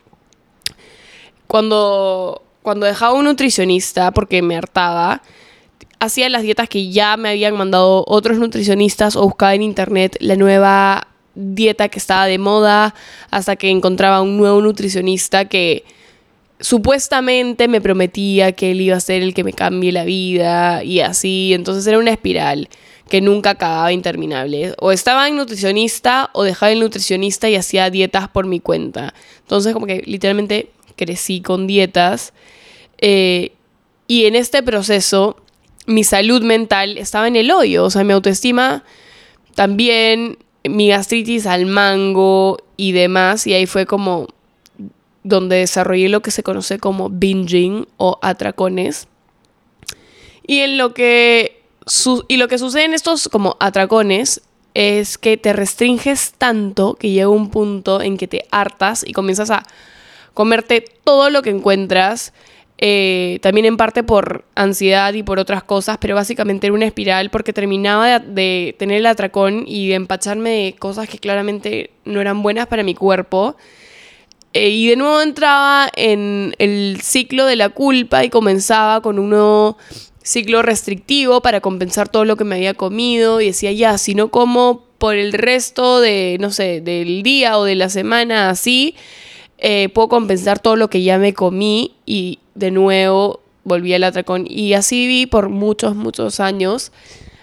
Cuando, 1.46 2.42
cuando 2.62 2.86
dejaba 2.86 3.14
un 3.14 3.24
nutricionista, 3.24 4.10
porque 4.10 4.42
me 4.42 4.56
hartaba, 4.56 5.22
hacía 6.00 6.28
las 6.28 6.42
dietas 6.42 6.68
que 6.68 6.90
ya 6.90 7.16
me 7.16 7.30
habían 7.30 7.56
mandado 7.56 8.04
otros 8.06 8.38
nutricionistas 8.38 9.16
o 9.16 9.22
buscaba 9.22 9.54
en 9.54 9.62
internet 9.62 10.16
la 10.20 10.36
nueva 10.36 11.07
dieta 11.38 11.88
que 11.88 11.98
estaba 11.98 12.26
de 12.26 12.38
moda 12.38 12.94
hasta 13.30 13.56
que 13.56 13.70
encontraba 13.70 14.20
un 14.22 14.36
nuevo 14.36 14.60
nutricionista 14.60 15.44
que 15.44 15.84
supuestamente 16.60 17.68
me 17.68 17.80
prometía 17.80 18.52
que 18.52 18.72
él 18.72 18.80
iba 18.80 18.96
a 18.96 19.00
ser 19.00 19.22
el 19.22 19.34
que 19.34 19.44
me 19.44 19.52
cambie 19.52 19.92
la 19.92 20.04
vida 20.04 20.82
y 20.82 21.00
así. 21.00 21.52
Entonces 21.54 21.86
era 21.86 21.98
una 21.98 22.10
espiral 22.10 22.68
que 23.08 23.20
nunca 23.20 23.50
acababa 23.50 23.92
interminable. 23.92 24.74
O 24.80 24.90
estaba 24.90 25.28
en 25.28 25.36
nutricionista 25.36 26.30
o 26.32 26.42
dejaba 26.42 26.72
el 26.72 26.80
nutricionista 26.80 27.48
y 27.48 27.54
hacía 27.54 27.88
dietas 27.90 28.28
por 28.28 28.46
mi 28.46 28.58
cuenta. 28.58 29.14
Entonces 29.40 29.72
como 29.72 29.86
que 29.86 30.02
literalmente 30.04 30.70
crecí 30.96 31.40
con 31.40 31.66
dietas. 31.68 32.32
Eh, 32.98 33.52
y 34.08 34.24
en 34.24 34.34
este 34.34 34.62
proceso 34.62 35.36
mi 35.86 36.04
salud 36.04 36.42
mental 36.42 36.98
estaba 36.98 37.28
en 37.28 37.36
el 37.36 37.50
hoyo. 37.52 37.84
O 37.84 37.90
sea, 37.90 38.02
mi 38.02 38.12
autoestima 38.12 38.84
también 39.54 40.38
mi 40.64 40.88
gastritis 40.88 41.46
al 41.46 41.66
mango 41.66 42.58
y 42.76 42.92
demás, 42.92 43.46
y 43.46 43.54
ahí 43.54 43.66
fue 43.66 43.86
como 43.86 44.28
donde 45.22 45.56
desarrollé 45.56 46.08
lo 46.08 46.22
que 46.22 46.30
se 46.30 46.42
conoce 46.42 46.78
como 46.78 47.10
binging 47.10 47.86
o 47.96 48.18
atracones. 48.22 49.08
Y 50.46 50.60
en 50.60 50.78
lo 50.78 50.94
que 50.94 51.62
y 52.28 52.36
lo 52.36 52.48
que 52.48 52.58
sucede 52.58 52.84
en 52.84 52.94
estos 52.94 53.28
como 53.28 53.56
atracones 53.60 54.42
es 54.74 55.18
que 55.18 55.36
te 55.36 55.52
restringes 55.52 56.32
tanto 56.36 56.94
que 56.94 57.10
llega 57.10 57.28
un 57.28 57.50
punto 57.50 58.00
en 58.00 58.16
que 58.16 58.28
te 58.28 58.44
hartas 58.50 59.04
y 59.06 59.12
comienzas 59.12 59.50
a 59.50 59.64
comerte 60.34 60.84
todo 61.04 61.30
lo 61.30 61.42
que 61.42 61.50
encuentras 61.50 62.32
eh, 62.80 63.40
también 63.42 63.66
en 63.66 63.76
parte 63.76 64.04
por 64.04 64.44
ansiedad 64.54 65.12
y 65.12 65.24
por 65.24 65.40
otras 65.40 65.64
cosas, 65.64 65.98
pero 65.98 66.14
básicamente 66.14 66.68
era 66.68 66.74
una 66.74 66.86
espiral 66.86 67.28
porque 67.28 67.52
terminaba 67.52 68.20
de, 68.20 68.76
tener 68.78 68.98
el 68.98 69.06
atracón 69.06 69.64
y 69.66 69.88
de 69.88 69.94
empacharme 69.96 70.50
de 70.50 70.72
cosas 70.74 71.08
que 71.08 71.18
claramente 71.18 71.90
no 72.04 72.20
eran 72.20 72.40
buenas 72.40 72.68
para 72.68 72.84
mi 72.84 72.94
cuerpo. 72.94 73.56
Eh, 74.52 74.68
y 74.70 74.86
de 74.86 74.96
nuevo 74.96 75.20
entraba 75.20 75.90
en 75.96 76.54
el 76.58 77.00
ciclo 77.02 77.46
de 77.46 77.56
la 77.56 77.68
culpa 77.68 78.24
y 78.24 78.30
comenzaba 78.30 79.02
con 79.02 79.18
un 79.18 79.30
nuevo 79.30 79.76
ciclo 80.22 80.62
restrictivo 80.62 81.42
para 81.42 81.60
compensar 81.60 82.08
todo 82.08 82.24
lo 82.24 82.36
que 82.36 82.44
me 82.44 82.56
había 82.56 82.74
comido 82.74 83.40
y 83.40 83.46
decía, 83.46 83.72
ya, 83.72 83.98
si 83.98 84.14
no 84.14 84.28
como 84.28 84.84
por 84.98 85.16
el 85.16 85.32
resto 85.32 86.00
de, 86.00 86.36
no 86.40 86.50
sé, 86.50 86.80
del 86.80 87.24
día 87.24 87.58
o 87.58 87.64
de 87.64 87.74
la 87.74 87.88
semana 87.88 88.50
así, 88.50 88.94
eh, 89.58 89.88
puedo 89.88 90.08
compensar 90.08 90.60
todo 90.60 90.76
lo 90.76 90.88
que 90.88 91.02
ya 91.02 91.18
me 91.18 91.34
comí 91.34 91.94
y 92.06 92.38
de 92.54 92.70
nuevo 92.70 93.40
volví 93.64 93.92
al 93.92 94.04
atracón. 94.04 94.46
Y 94.48 94.72
así 94.72 95.06
viví 95.06 95.26
por 95.26 95.48
muchos, 95.48 95.96
muchos 95.96 96.40
años, 96.40 96.92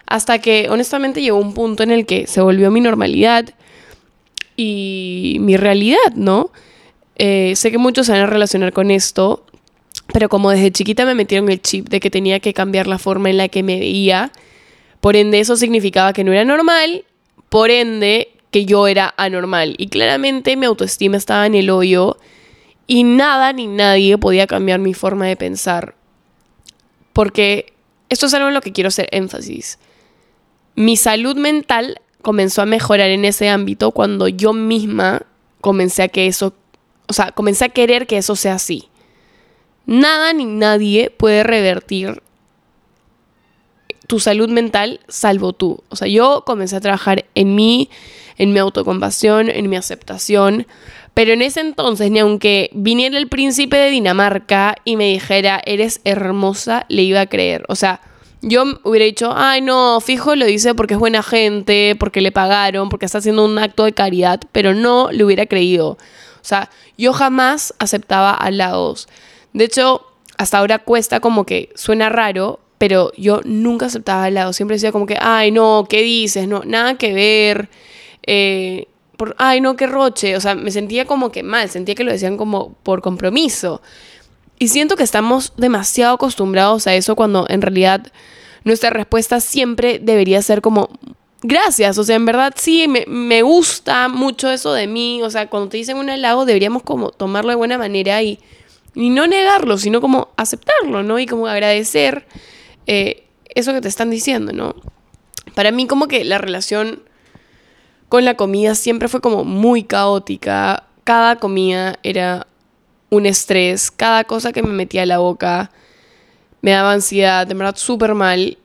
hasta 0.05 0.39
que 0.39 0.67
honestamente 0.69 1.22
llegó 1.22 1.38
un 1.38 1.53
punto 1.53 1.84
en 1.84 1.91
el 1.91 2.05
que 2.05 2.27
se 2.27 2.41
volvió 2.41 2.72
mi 2.72 2.81
normalidad 2.81 3.53
y 4.55 5.38
mi 5.41 5.57
realidad, 5.57 6.13
¿no? 6.15 6.51
Eh, 7.17 7.53
sé 7.55 7.72
que 7.72 7.77
muchos 7.77 8.07
se 8.07 8.13
van 8.13 8.22
a 8.22 8.27
relacionar 8.27 8.74
con 8.74 8.91
esto, 8.91 9.45
pero 10.13 10.29
como 10.29 10.51
desde 10.51 10.72
chiquita 10.72 11.05
me 11.05 11.15
metieron 11.15 11.50
el 11.50 11.62
chip 11.62 11.89
de 11.89 12.00
que 12.00 12.10
tenía 12.10 12.39
que 12.39 12.53
cambiar 12.53 12.88
la 12.88 12.98
forma 12.98 13.29
en 13.29 13.38
la 13.38 13.48
que 13.48 13.63
me 13.63 13.79
veía, 13.79 14.31
por 15.01 15.15
ende 15.15 15.39
eso 15.39 15.55
significaba 15.55 16.13
que 16.13 16.24
no 16.24 16.31
era 16.31 16.45
normal, 16.45 17.05
por 17.50 17.72
ende 17.72 18.35
que 18.55 18.65
yo 18.65 18.88
era 18.88 19.13
anormal. 19.17 19.75
Y 19.77 19.88
claramente 19.88 20.55
mi 20.55 20.65
autoestima 20.65 21.17
estaba 21.17 21.45
en 21.45 21.55
el 21.55 21.69
hoyo 21.69 22.15
y 22.88 23.03
nada 23.03 23.51
ni 23.51 23.67
nadie 23.67 24.17
podía 24.17 24.47
cambiar 24.47 24.79
mi 24.79 24.93
forma 24.93 25.25
de 25.25 25.35
pensar. 25.35 25.93
Porque 27.12 27.74
esto 28.07 28.27
es 28.27 28.33
algo 28.33 28.47
en 28.47 28.53
lo 28.53 28.62
que 28.62 28.71
quiero 28.71 28.88
hacer 28.88 29.09
énfasis. 29.12 29.77
Mi 30.74 30.95
salud 30.95 31.35
mental 31.35 32.00
comenzó 32.21 32.62
a 32.62 32.65
mejorar 32.65 33.09
en 33.09 33.25
ese 33.25 33.50
ámbito 33.50 33.91
cuando 33.91 34.29
yo 34.29 34.53
misma 34.53 35.24
comencé 35.59 36.03
a 36.03 36.07
que 36.07 36.25
eso, 36.25 36.53
o 37.07 37.13
sea, 37.13 37.33
comencé 37.33 37.65
a 37.65 37.69
querer 37.69 38.07
que 38.07 38.19
eso 38.19 38.38
sea 38.38 38.53
así. 38.53 38.88
Nada 39.85 40.31
ni 40.31 40.45
nadie 40.45 41.09
puede 41.09 41.43
revertir 41.43 42.21
tu 44.07 44.21
salud 44.21 44.50
mental 44.50 45.01
salvo 45.09 45.51
tú. 45.51 45.83
O 45.89 45.97
sea, 45.97 46.07
yo 46.07 46.43
comencé 46.45 46.77
a 46.77 46.81
trabajar 46.81 47.25
en 47.35 47.53
mí, 47.55 47.89
en 48.38 48.54
mi 48.54 48.60
autocompasión, 48.60 49.50
en 49.50 49.70
mi 49.70 49.75
aceptación. 49.75 50.68
Pero 51.13 51.32
en 51.34 51.42
ese 51.42 51.62
entonces, 51.62 52.12
ni 52.12 52.20
aunque 52.20 52.70
viniera 52.74 53.18
el 53.18 53.30
príncipe 53.30 53.77
de 53.77 53.89
Dinamarca 53.89 54.75
y 54.84 54.98
me 54.98 55.06
dijera, 55.12 55.62
eres 55.65 56.01
hermosa, 56.04 56.86
le 56.89 57.04
iba 57.04 57.22
a 57.22 57.27
creer. 57.27 57.63
O 57.70 57.75
sea, 57.75 58.01
yo 58.42 58.63
hubiera 58.84 59.06
dicho, 59.06 59.34
ay 59.36 59.62
no, 59.62 60.00
fijo 60.01 60.36
lo 60.36 60.46
dice 60.46 60.75
porque 60.75 60.94
es 60.94 61.00
buena 61.00 61.24
gente, 61.24 61.96
porque 62.00 62.22
le 62.22 62.32
pagaron, 62.32 62.89
porque 62.89 63.06
está 63.06 63.20
haciendo 63.20 63.46
un 63.46 63.58
acto 63.58 63.86
de 63.86 63.94
caridad, 63.94 64.42
pero 64.51 64.74
no 64.74 65.10
le 65.12 65.24
hubiera 65.24 65.46
creído. 65.46 65.92
O 65.92 65.98
sea, 66.48 66.70
yo 66.98 67.12
jamás 67.13 67.74
aceptaba 67.80 68.34
halagos. 68.34 69.08
De 69.54 69.63
hecho, 69.63 70.06
hasta 70.38 70.60
ahora 70.60 70.80
cuesta 70.80 71.20
como 71.22 71.46
que 71.46 71.70
suena 71.75 72.10
raro, 72.10 72.60
pero 72.77 73.12
yo 73.18 73.42
nunca 73.46 73.88
aceptaba 73.88 74.25
halagos. 74.25 74.58
Siempre 74.58 74.75
decía 74.75 74.92
como 74.92 75.06
que, 75.06 75.18
ay 75.20 75.51
no, 75.51 75.88
¿qué 75.89 76.04
dices? 76.04 76.48
No, 76.48 76.62
nada 76.65 77.00
que 77.00 77.13
ver. 77.13 77.70
Eh, 78.25 78.88
por, 79.17 79.36
ay, 79.38 79.62
no, 79.62 79.75
qué 79.75 79.88
roche. 79.88 80.36
O 80.36 80.41
sea, 80.41 80.55
me 80.55 80.72
sentía 80.72 81.05
como 81.05 81.32
que 81.32 81.44
mal, 81.44 81.70
sentía 81.70 81.96
que 81.96 82.03
lo 82.03 82.12
decían 82.12 82.38
como 82.38 82.74
por 82.84 83.01
compromiso. 83.01 83.82
Y 84.60 84.70
siento 84.70 84.96
que 84.96 85.03
estamos 85.03 85.53
demasiado 85.58 86.15
acostumbrados 86.15 86.88
a 86.88 86.96
eso 86.96 87.15
cuando 87.15 87.46
en 87.50 87.62
realidad 87.62 88.12
nuestra 88.63 88.89
respuesta 88.89 89.39
siempre 89.39 90.00
debería 90.00 90.41
ser 90.41 90.62
como, 90.62 90.89
gracias. 91.41 91.98
O 91.98 92.03
sea, 92.03 92.15
en 92.15 92.25
verdad 92.25 92.53
sí, 92.58 92.88
me, 92.88 93.05
me 93.08 93.41
gusta 93.41 94.08
mucho 94.08 94.50
eso 94.50 94.74
de 94.74 94.88
mí. 94.88 95.22
O 95.24 95.29
sea, 95.29 95.50
cuando 95.50 95.70
te 95.70 95.77
dicen 95.77 95.98
un 95.98 96.10
halago 96.10 96.46
deberíamos 96.46 96.84
como 96.84 97.12
tomarlo 97.12 97.50
de 97.50 97.55
buena 97.55 97.77
manera 97.77 98.22
y, 98.22 98.39
y 98.96 99.10
no 99.10 99.27
negarlo, 99.27 99.77
sino 99.77 100.01
como 100.01 100.29
aceptarlo, 100.38 101.03
¿no? 101.03 101.20
Y 101.20 101.25
como 101.25 101.48
agradecer 101.48 102.25
eh, 102.88 103.25
eso 103.53 103.74
que 103.74 103.82
te 103.82 103.88
están 103.88 104.10
diciendo, 104.10 104.53
¿no? 104.53 104.75
Para 105.53 105.72
mí 105.72 105.86
como 105.88 106.08
que 106.08 106.24
la 106.24 106.38
relación 106.38 107.03
con 108.09 108.25
la 108.25 108.35
comida 108.35 108.75
siempre 108.75 109.07
fue 109.07 109.21
como 109.21 109.43
muy 109.43 109.83
caótica. 109.83 110.83
Cada 111.03 111.38
comida 111.38 112.00
era 112.03 112.47
un 113.09 113.25
estrés, 113.25 113.91
cada 113.91 114.24
cosa 114.24 114.51
que 114.51 114.63
me 114.63 114.69
metía 114.69 115.03
a 115.03 115.05
la 115.05 115.19
boca 115.19 115.71
me 116.65 116.71
daba 116.71 116.93
ansiedad, 116.93 117.45
de 117.45 117.53
verdad 117.53 117.75
súper 117.75 118.15
mal. 118.15 118.57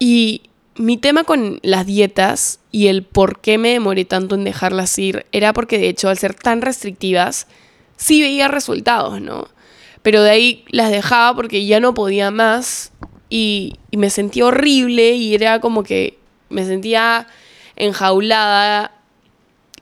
Y 0.00 0.42
mi 0.74 0.96
tema 0.96 1.22
con 1.22 1.60
las 1.62 1.86
dietas 1.86 2.58
y 2.72 2.88
el 2.88 3.04
por 3.04 3.40
qué 3.40 3.58
me 3.58 3.68
demoré 3.68 4.04
tanto 4.04 4.34
en 4.34 4.42
dejarlas 4.42 4.98
ir 4.98 5.24
era 5.30 5.52
porque 5.52 5.78
de 5.78 5.88
hecho 5.88 6.08
al 6.08 6.18
ser 6.18 6.34
tan 6.34 6.62
restrictivas 6.62 7.46
sí 7.96 8.22
veía 8.22 8.48
resultados, 8.48 9.20
¿no? 9.20 9.46
Pero 10.02 10.24
de 10.24 10.30
ahí 10.30 10.64
las 10.70 10.90
dejaba 10.90 11.36
porque 11.36 11.64
ya 11.64 11.78
no 11.78 11.94
podía 11.94 12.32
más 12.32 12.90
y, 13.30 13.76
y 13.92 13.98
me 13.98 14.10
sentía 14.10 14.46
horrible 14.46 15.12
y 15.12 15.32
era 15.34 15.60
como 15.60 15.84
que 15.84 16.18
me 16.48 16.64
sentía 16.64 17.28
enjaulada 17.76 18.92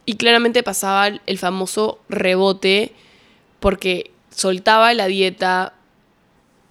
y 0.04 0.14
claramente 0.14 0.62
pasaba 0.62 1.08
el 1.08 1.38
famoso 1.38 2.00
rebote 2.08 2.92
porque 3.60 4.10
soltaba 4.30 4.94
la 4.94 5.06
dieta, 5.06 5.74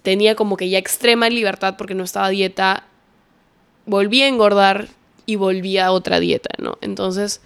tenía 0.02 0.34
como 0.34 0.56
que 0.56 0.68
ya 0.68 0.78
extrema 0.78 1.28
libertad 1.28 1.76
porque 1.78 1.94
no 1.94 2.04
estaba 2.04 2.28
dieta, 2.28 2.86
volvía 3.86 4.24
a 4.24 4.28
engordar 4.28 4.88
y 5.26 5.36
volvía 5.36 5.86
a 5.86 5.92
otra 5.92 6.20
dieta, 6.20 6.50
¿no? 6.58 6.76
Entonces 6.80 7.40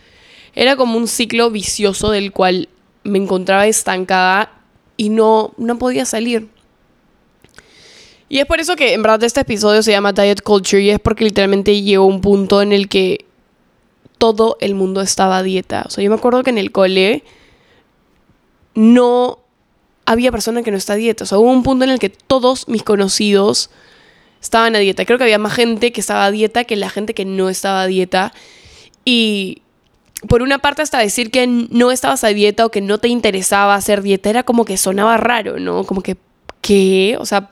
era 0.55 0.77
como 0.77 0.97
un 0.97 1.09
ciclo 1.09 1.51
vicioso 1.51 2.11
del 2.11 2.33
cual 2.33 2.69
me 3.03 3.19
encontraba 3.19 3.67
estancada 3.67 4.51
y 4.97 5.11
no, 5.11 5.53
no 5.59 5.79
podía 5.79 6.05
salir. 6.05 6.49
Y 8.29 8.39
es 8.39 8.47
por 8.47 8.59
eso 8.59 8.75
que 8.75 8.95
en 8.95 9.03
verdad 9.03 9.23
este 9.25 9.41
episodio 9.41 9.83
se 9.83 9.93
llama 9.93 10.13
Diet 10.13 10.43
Culture 10.43 10.83
y 10.83 10.91
es 10.91 10.99
porque 10.99 11.25
literalmente 11.25 11.83
llegó 11.83 12.07
un 12.07 12.21
punto 12.21 12.63
en 12.63 12.73
el 12.73 12.89
que 12.89 13.27
todo 14.25 14.57
el 14.61 14.75
mundo 14.75 15.03
estaba 15.03 15.37
a 15.37 15.43
dieta. 15.43 15.85
O 15.87 15.91
sea, 15.91 16.03
yo 16.03 16.09
me 16.09 16.17
acuerdo 16.17 16.43
que 16.43 16.49
en 16.49 16.57
el 16.57 16.73
cole 16.73 17.25
no 18.75 19.39
había 20.07 20.33
persona 20.33 20.63
que 20.63 20.71
no 20.71 20.79
está 20.79 20.95
a 20.95 20.97
dieta. 20.97 21.25
O 21.25 21.27
sea, 21.27 21.37
hubo 21.37 21.51
un 21.51 21.63
punto 21.63 21.85
en 21.85 21.91
el 21.91 21.99
que 21.99 22.09
todos 22.09 22.67
mis 22.67 22.83
conocidos 22.83 23.69
estaban 24.41 24.75
a 24.77 24.79
dieta. 24.79 25.05
Creo 25.05 25.19
que 25.19 25.25
había 25.25 25.39
más 25.39 25.53
gente 25.53 25.93
que 25.93 26.01
estaba 26.01 26.25
a 26.25 26.31
dieta 26.31 26.65
que 26.65 26.75
la 26.77 26.89
gente 26.89 27.13
que 27.13 27.27
no 27.27 27.51
estaba 27.51 27.83
a 27.83 27.87
dieta. 27.87 28.33
Y 29.05 29.61
por 30.27 30.41
una 30.41 30.57
parte 30.59 30.81
hasta 30.81 31.01
decir 31.01 31.31
que 31.31 31.47
no 31.47 31.91
estabas 31.93 32.25
a 32.25 32.29
dieta 32.29 32.65
o 32.65 32.71
que 32.71 32.81
no 32.81 32.97
te 32.97 33.09
interesaba 33.09 33.75
hacer 33.75 34.01
dieta 34.01 34.31
era 34.31 34.43
como 34.43 34.65
que 34.65 34.79
sonaba 34.79 35.19
raro, 35.19 35.59
¿no? 35.59 35.85
Como 35.85 36.01
que, 36.01 36.17
¿qué? 36.63 37.19
O 37.21 37.27
sea, 37.27 37.51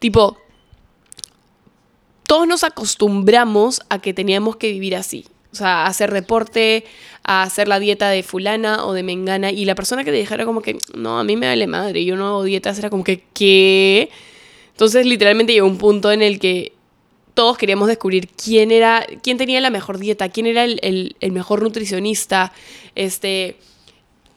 tipo, 0.00 0.36
todos 2.24 2.46
nos 2.46 2.62
acostumbramos 2.62 3.80
a 3.88 4.00
que 4.00 4.12
teníamos 4.12 4.56
que 4.56 4.70
vivir 4.70 4.94
así. 4.94 5.24
O 5.52 5.56
sea, 5.56 5.86
hacer 5.86 6.12
deporte, 6.12 6.84
a 7.24 7.42
hacer 7.42 7.68
la 7.68 7.80
dieta 7.80 8.10
de 8.10 8.22
fulana 8.22 8.84
o 8.84 8.92
de 8.92 9.02
mengana. 9.02 9.50
Y 9.50 9.64
la 9.64 9.74
persona 9.74 10.04
que 10.04 10.10
te 10.10 10.16
dijera 10.16 10.44
como 10.44 10.62
que, 10.62 10.78
no, 10.94 11.18
a 11.18 11.24
mí 11.24 11.36
me 11.36 11.46
vale 11.46 11.66
madre, 11.66 12.04
yo 12.04 12.16
no 12.16 12.26
hago 12.26 12.44
dietas, 12.44 12.78
era 12.78 12.90
como 12.90 13.04
que, 13.04 13.22
¿qué? 13.34 14.10
Entonces 14.70 15.06
literalmente 15.06 15.52
llegó 15.52 15.66
un 15.66 15.78
punto 15.78 16.12
en 16.12 16.22
el 16.22 16.38
que 16.38 16.72
todos 17.34 17.56
queríamos 17.56 17.86
descubrir 17.88 18.28
quién 18.28 18.72
era, 18.72 19.06
quién 19.22 19.38
tenía 19.38 19.60
la 19.60 19.70
mejor 19.70 19.98
dieta, 19.98 20.28
quién 20.28 20.46
era 20.46 20.64
el, 20.64 21.16
mejor 21.30 21.62
nutricionista, 21.62 22.52
este, 22.94 23.56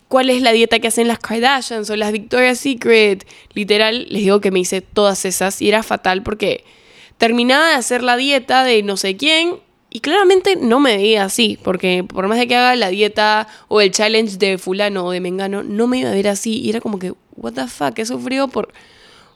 cuál 0.08 0.30
es 0.30 0.42
la 0.42 0.52
dieta 0.52 0.78
que 0.78 0.88
hacen 0.88 1.08
las 1.08 1.18
Kardashians 1.18 1.90
o 1.90 1.96
las 1.96 2.12
Victoria's 2.12 2.60
Secret. 2.60 3.26
Literal, 3.54 4.06
les 4.10 4.22
digo 4.22 4.40
que 4.40 4.52
me 4.52 4.60
hice 4.60 4.82
todas 4.82 5.26
esas 5.26 5.62
y 5.62 5.70
era 5.70 5.82
fatal 5.82 6.22
porque 6.22 6.64
terminaba 7.18 7.70
de 7.70 7.74
hacer 7.74 8.04
la 8.04 8.18
dieta 8.18 8.64
de 8.64 8.84
no 8.84 8.98
sé 8.98 9.18
quién 9.18 9.58
y 9.94 10.00
claramente 10.00 10.56
no 10.56 10.80
me 10.80 10.96
veía 10.96 11.26
así, 11.26 11.60
porque 11.62 12.06
por 12.08 12.28
más 12.30 12.40
de 12.40 12.48
que 12.48 12.56
haga 12.56 12.76
la 12.78 12.88
dieta 12.88 13.48
o 13.68 13.82
el 13.82 13.92
challenge 13.92 14.38
de 14.38 14.58
fulano 14.58 15.06
o 15.06 15.12
de 15.12 15.20
mengano, 15.20 15.64
no 15.64 15.86
me 15.86 16.00
iba 16.00 16.10
a 16.10 16.14
ver 16.14 16.30
así 16.30 16.62
y 16.62 16.70
era 16.70 16.80
como 16.80 16.98
que, 16.98 17.14
what 17.36 17.54
the 17.54 17.68
fuck, 17.68 18.00
he 18.00 18.06
sufrido 18.06 18.48
por 18.48 18.74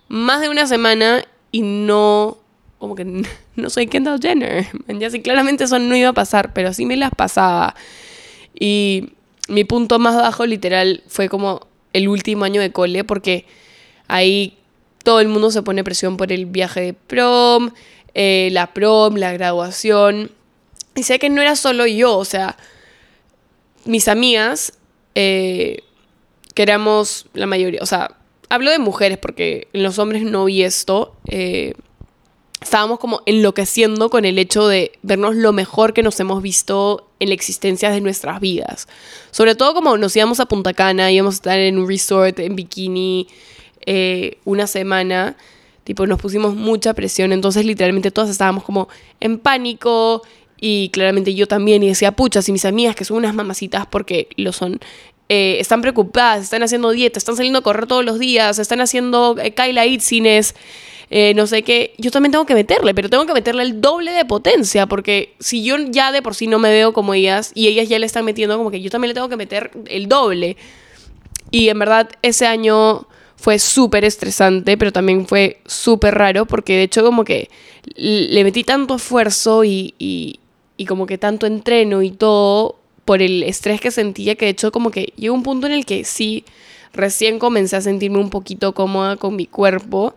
más 0.08 0.40
de 0.40 0.48
una 0.48 0.66
semana 0.66 1.26
y 1.52 1.62
no 1.62 2.38
como 2.80 2.96
que 2.96 3.04
no 3.56 3.70
soy 3.70 3.88
Kendall 3.88 4.22
Jenner. 4.22 4.68
Ya 4.88 5.10
sí, 5.10 5.22
claramente 5.22 5.66
eso 5.66 5.78
no 5.78 5.96
iba 5.96 6.10
a 6.10 6.14
pasar, 6.14 6.54
pero 6.54 6.74
sí 6.74 6.86
me 6.86 6.96
las 6.96 7.12
pasaba. 7.12 7.76
Y 8.58 9.10
mi 9.50 9.66
punto 9.66 10.00
más 10.00 10.16
bajo, 10.16 10.46
literal, 10.46 11.04
fue 11.08 11.28
como 11.28 11.68
el 11.92 12.08
último 12.08 12.46
año 12.46 12.62
de 12.62 12.72
cole, 12.72 13.04
porque 13.04 13.46
ahí 14.08 14.58
todo 15.04 15.20
el 15.20 15.28
mundo 15.28 15.52
se 15.52 15.64
pone 15.64 15.84
presión 15.84 16.16
por 16.16 16.32
el 16.32 16.46
viaje 16.46 16.80
de 16.80 16.94
prom, 16.94 17.72
eh, 18.14 18.50
la 18.54 18.74
prom, 18.74 19.16
la 19.16 19.34
graduación. 19.34 20.32
Y 20.96 21.04
sé 21.04 21.20
que 21.20 21.30
no 21.30 21.42
era 21.42 21.56
solo 21.56 21.86
yo, 21.86 22.18
o 22.18 22.26
sea, 22.26 22.58
mis 23.84 24.08
amigas, 24.08 24.74
eh, 25.14 25.84
que 26.54 26.64
éramos 26.64 27.28
la 27.34 27.46
mayoría, 27.46 27.82
o 27.82 27.86
sea, 27.86 28.16
hablo 28.50 28.72
de 28.72 28.80
mujeres 28.80 29.18
porque 29.18 29.68
en 29.74 29.84
los 29.84 30.00
hombres 30.00 30.24
no 30.24 30.46
vi 30.46 30.64
esto. 30.64 31.16
Eh, 31.28 31.74
estábamos 32.62 33.00
como 33.00 33.22
enloqueciendo 33.26 34.10
con 34.10 34.26
el 34.26 34.40
hecho 34.40 34.68
de 34.68 34.94
vernos 35.04 35.36
lo 35.36 35.54
mejor 35.54 35.94
que 35.94 36.02
nos 36.02 36.20
hemos 36.20 36.42
visto 36.42 37.10
en 37.20 37.30
la 37.30 37.36
existencia 37.36 37.92
de 37.92 38.02
nuestras 38.02 38.40
vidas. 38.40 38.88
Sobre 39.32 39.56
todo 39.56 39.74
como 39.74 39.98
nos 39.98 40.16
íbamos 40.16 40.40
a 40.40 40.46
Punta 40.48 40.74
Cana, 40.74 41.12
íbamos 41.12 41.36
a 41.36 41.38
estar 41.38 41.60
en 41.60 41.78
un 41.78 41.88
resort 41.88 42.40
en 42.40 42.56
bikini 42.56 43.28
eh, 43.86 44.40
una 44.46 44.68
semana, 44.68 45.38
tipo 45.84 46.08
nos 46.08 46.20
pusimos 46.20 46.56
mucha 46.56 46.94
presión, 46.94 47.32
entonces 47.34 47.66
literalmente 47.66 48.10
todas 48.10 48.30
estábamos 48.32 48.64
como 48.64 48.88
en 49.20 49.38
pánico 49.38 50.24
y 50.60 50.90
claramente 50.90 51.34
yo 51.34 51.48
también 51.48 51.84
y 51.84 51.88
decía, 51.88 52.12
puchas, 52.12 52.48
y 52.50 52.52
mis 52.52 52.66
amigas 52.66 52.96
que 52.96 53.06
son 53.06 53.18
unas 53.18 53.34
mamacitas 53.34 53.86
porque 53.88 54.30
lo 54.38 54.54
son, 54.54 54.80
eh, 55.30 55.58
están 55.60 55.82
preocupadas, 55.82 56.44
están 56.44 56.64
haciendo 56.64 56.92
dieta, 56.92 57.20
están 57.20 57.36
saliendo 57.36 57.60
a 57.60 57.62
correr 57.62 57.88
todos 57.88 58.06
los 58.06 58.20
días, 58.20 58.60
están 58.60 58.82
haciendo 58.82 59.36
eh, 59.40 59.54
Kyla 59.54 59.86
Itzines, 59.86 60.56
eh, 61.12 61.34
no 61.36 61.46
sé 61.46 61.64
qué, 61.64 61.94
yo 61.98 62.10
también 62.10 62.32
tengo 62.32 62.46
que 62.46 62.56
meterle, 62.56 62.94
pero 62.94 63.10
tengo 63.10 63.26
que 63.26 63.34
meterle 63.34 63.64
el 63.64 63.80
doble 63.82 64.12
de 64.12 64.26
potencia, 64.26 64.88
porque 64.88 65.36
si 65.40 65.64
yo 65.64 65.78
ya 65.90 66.12
de 66.12 66.22
por 66.22 66.36
sí 66.36 66.48
no 66.48 66.60
me 66.60 66.70
veo 66.70 66.94
como 66.94 67.14
ellas 67.14 67.52
y 67.54 67.68
ellas 67.68 67.90
ya 67.90 68.00
le 68.00 68.06
están 68.06 68.26
metiendo, 68.26 68.58
como 68.58 68.72
que 68.72 68.82
yo 68.82 68.90
también 68.90 69.10
le 69.10 69.14
tengo 69.14 69.30
que 69.30 69.38
meter 69.38 69.72
el 69.88 70.08
doble. 70.08 70.58
Y 71.52 71.70
en 71.70 71.78
verdad 71.78 72.10
ese 72.22 72.48
año 72.48 73.08
fue 73.36 73.60
súper 73.60 74.04
estresante, 74.06 74.78
pero 74.78 74.92
también 74.92 75.28
fue 75.28 75.62
súper 75.66 76.16
raro, 76.16 76.46
porque 76.46 76.74
de 76.74 76.84
hecho 76.84 77.04
como 77.04 77.24
que 77.24 77.50
le 77.96 78.44
metí 78.44 78.64
tanto 78.64 78.96
esfuerzo 78.96 79.64
y, 79.64 80.40
y 80.78 80.86
como 80.86 81.06
que 81.06 81.18
tanto 81.18 81.48
entreno 81.48 82.02
y 82.02 82.12
todo 82.12 82.78
por 83.06 83.22
el 83.22 83.44
estrés 83.44 83.82
que 83.82 83.92
sentía, 83.92 84.36
que 84.36 84.46
de 84.46 84.52
hecho 84.52 84.72
como 84.72 84.92
que 84.92 85.14
llegó 85.16 85.36
un 85.36 85.44
punto 85.44 85.68
en 85.68 85.74
el 85.74 85.86
que 85.86 86.04
sí, 86.04 86.46
recién 86.94 87.40
comencé 87.40 87.76
a 87.76 87.82
sentirme 87.82 88.20
un 88.20 88.30
poquito 88.30 88.74
cómoda 88.74 89.16
con 89.18 89.36
mi 89.36 89.46
cuerpo 89.46 90.16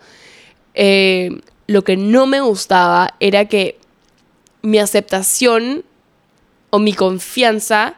eh, 0.80 1.40
lo 1.66 1.82
que 1.82 1.96
no 1.96 2.26
me 2.26 2.40
gustaba 2.40 3.14
era 3.18 3.46
que 3.46 3.78
mi 4.62 4.78
aceptación 4.78 5.84
o 6.70 6.78
mi 6.78 6.92
confianza 6.92 7.96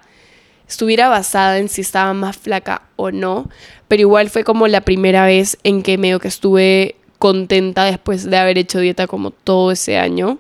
estuviera 0.67 1.11
basada 1.11 1.59
en 1.59 1.69
si 1.69 1.83
estaba 1.83 2.15
más 2.15 2.39
flaca 2.39 2.83
o 2.97 3.11
no, 3.11 3.51
pero 3.87 4.01
igual 4.01 4.31
fue 4.31 4.45
como 4.45 4.67
la 4.67 4.81
primera 4.81 5.27
vez 5.27 5.59
en 5.63 5.83
que 5.83 5.99
medio 5.99 6.21
que 6.21 6.29
estuve 6.29 6.97
contenta 7.19 7.85
después 7.85 8.25
de 8.25 8.39
haber 8.39 8.57
hecho 8.57 8.81
dieta 8.81 9.07
como 9.07 9.31
todo 9.31 9.73
ese 9.73 9.99
año. 9.99 10.39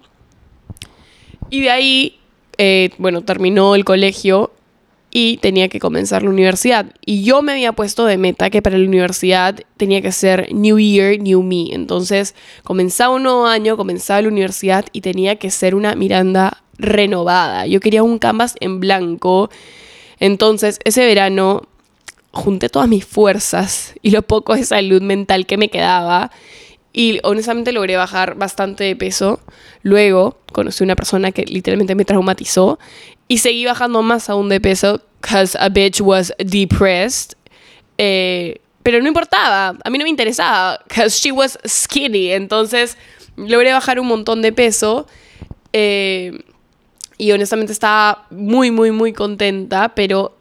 Y 1.50 1.60
de 1.60 1.70
ahí, 1.70 2.19
eh, 2.62 2.90
bueno, 2.98 3.22
terminó 3.22 3.74
el 3.74 3.86
colegio 3.86 4.52
y 5.10 5.38
tenía 5.38 5.70
que 5.70 5.80
comenzar 5.80 6.22
la 6.22 6.28
universidad. 6.28 6.94
Y 7.06 7.22
yo 7.22 7.40
me 7.40 7.52
había 7.52 7.72
puesto 7.72 8.04
de 8.04 8.18
meta 8.18 8.50
que 8.50 8.60
para 8.60 8.76
la 8.76 8.86
universidad 8.86 9.58
tenía 9.78 10.02
que 10.02 10.12
ser 10.12 10.52
New 10.52 10.78
Year, 10.78 11.18
New 11.18 11.42
Me. 11.42 11.72
Entonces 11.72 12.34
comenzaba 12.62 13.14
un 13.14 13.22
nuevo 13.22 13.46
año, 13.46 13.78
comenzaba 13.78 14.20
la 14.20 14.28
universidad 14.28 14.84
y 14.92 15.00
tenía 15.00 15.36
que 15.36 15.50
ser 15.50 15.74
una 15.74 15.94
Miranda 15.94 16.62
renovada. 16.76 17.66
Yo 17.66 17.80
quería 17.80 18.02
un 18.02 18.18
canvas 18.18 18.56
en 18.60 18.78
blanco. 18.78 19.48
Entonces 20.18 20.80
ese 20.84 21.06
verano 21.06 21.62
junté 22.30 22.68
todas 22.68 22.90
mis 22.90 23.06
fuerzas 23.06 23.94
y 24.02 24.10
lo 24.10 24.20
poco 24.20 24.54
de 24.54 24.66
salud 24.66 25.00
mental 25.00 25.46
que 25.46 25.56
me 25.56 25.70
quedaba. 25.70 26.30
Y 26.92 27.20
honestamente 27.22 27.72
logré 27.72 27.96
bajar 27.96 28.34
bastante 28.34 28.84
de 28.84 28.96
peso. 28.96 29.40
Luego 29.82 30.38
conocí 30.52 30.82
una 30.82 30.96
persona 30.96 31.30
que 31.30 31.44
literalmente 31.44 31.94
me 31.94 32.04
traumatizó 32.04 32.78
y 33.28 33.38
seguí 33.38 33.64
bajando 33.64 34.02
más 34.02 34.28
aún 34.28 34.48
de 34.48 34.60
peso, 34.60 35.00
because 35.20 35.56
a 35.58 35.68
bitch 35.68 36.00
was 36.00 36.34
depressed. 36.38 37.36
Eh, 37.96 38.60
pero 38.82 39.00
no 39.00 39.08
importaba, 39.08 39.78
a 39.84 39.90
mí 39.90 39.98
no 39.98 40.04
me 40.04 40.10
interesaba, 40.10 40.80
because 40.88 41.16
she 41.20 41.30
was 41.30 41.58
skinny. 41.66 42.32
Entonces 42.32 42.96
logré 43.36 43.72
bajar 43.72 44.00
un 44.00 44.08
montón 44.08 44.42
de 44.42 44.52
peso. 44.52 45.06
Eh, 45.72 46.42
y 47.18 47.32
honestamente 47.32 47.72
estaba 47.72 48.26
muy, 48.30 48.70
muy, 48.70 48.90
muy 48.90 49.12
contenta, 49.12 49.94
pero 49.94 50.34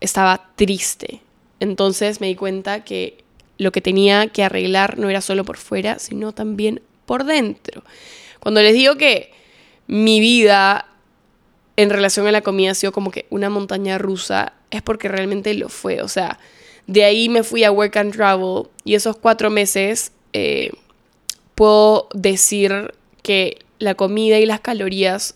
estaba 0.00 0.50
triste. 0.56 1.22
Entonces 1.60 2.20
me 2.20 2.26
di 2.26 2.34
cuenta 2.34 2.84
que 2.84 3.24
lo 3.58 3.72
que 3.72 3.80
tenía 3.80 4.28
que 4.28 4.42
arreglar 4.42 4.98
no 4.98 5.08
era 5.08 5.20
solo 5.20 5.44
por 5.44 5.56
fuera, 5.56 5.98
sino 5.98 6.32
también 6.32 6.82
por 7.06 7.24
dentro. 7.24 7.82
Cuando 8.40 8.60
les 8.62 8.74
digo 8.74 8.96
que 8.96 9.32
mi 9.86 10.20
vida 10.20 10.86
en 11.76 11.90
relación 11.90 12.26
a 12.26 12.32
la 12.32 12.42
comida 12.42 12.72
ha 12.72 12.74
sido 12.74 12.92
como 12.92 13.10
que 13.10 13.26
una 13.30 13.50
montaña 13.50 13.98
rusa, 13.98 14.54
es 14.70 14.82
porque 14.82 15.08
realmente 15.08 15.54
lo 15.54 15.68
fue. 15.68 16.02
O 16.02 16.08
sea, 16.08 16.38
de 16.86 17.04
ahí 17.04 17.28
me 17.28 17.42
fui 17.42 17.64
a 17.64 17.70
Work 17.70 17.96
and 17.96 18.14
Travel 18.14 18.64
y 18.84 18.94
esos 18.94 19.16
cuatro 19.16 19.50
meses 19.50 20.12
eh, 20.32 20.70
puedo 21.54 22.08
decir 22.14 22.94
que 23.22 23.58
la 23.78 23.94
comida 23.94 24.38
y 24.38 24.46
las 24.46 24.60
calorías 24.60 25.34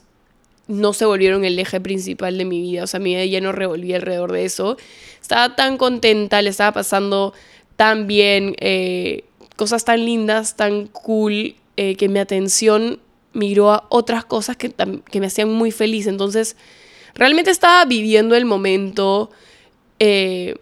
no 0.67 0.93
se 0.93 1.05
volvieron 1.05 1.45
el 1.45 1.59
eje 1.59 1.81
principal 1.81 2.39
de 2.39 2.45
mi 2.45 2.61
vida. 2.61 2.85
O 2.85 2.87
sea, 2.87 3.01
mi 3.01 3.15
vida 3.15 3.25
ya 3.25 3.41
no 3.41 3.53
revolvía 3.53 3.97
alrededor 3.97 4.33
de 4.33 4.45
eso. 4.45 4.77
Estaba 5.21 5.57
tan 5.57 5.77
contenta, 5.77 6.41
le 6.43 6.51
estaba 6.51 6.73
pasando 6.73 7.35
tan 7.81 8.07
bien, 8.07 8.57
eh, 8.61 9.25
cosas 9.57 9.87
tan 9.87 10.05
lindas, 10.05 10.55
tan 10.55 10.87
cool, 10.89 11.55
eh, 11.79 11.97
que 11.97 12.11
mi 12.11 12.19
atención 12.19 13.01
migró 13.33 13.71
a 13.71 13.87
otras 13.89 14.27
cosas 14.27 14.59
que, 14.59 14.71
me 15.19 15.27
hacían 15.27 15.51
muy 15.51 15.71
feliz. 15.71 16.07
Entonces, 16.07 16.59
realmente 17.15 17.51
estaba 17.51 17.83
viviendo 17.87 18.37
el 18.37 18.45
momento, 18.45 19.31
eh, 19.99 20.57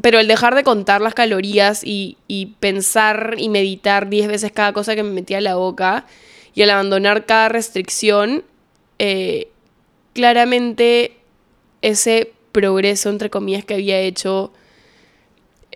pero 0.00 0.20
el 0.20 0.26
dejar 0.26 0.54
de 0.54 0.64
contar 0.64 1.02
las 1.02 1.12
calorías 1.12 1.82
y, 1.84 2.16
pensar 2.60 3.34
y 3.36 3.50
meditar 3.50 4.08
10 4.08 4.28
veces 4.28 4.50
cada 4.50 4.72
cosa 4.72 4.96
que 4.96 5.02
me 5.02 5.10
metía 5.10 5.36
a 5.36 5.42
la 5.42 5.56
boca 5.56 6.06
y 6.54 6.62
al 6.62 6.70
abandonar 6.70 7.26
cada 7.26 7.50
restricción, 7.50 8.42
eh, 8.98 9.48
claramente 10.14 11.12
ese 11.82 12.32
progreso, 12.52 13.10
entre 13.10 13.28
comillas, 13.28 13.66
que 13.66 13.74
había 13.74 14.00
hecho 14.00 14.50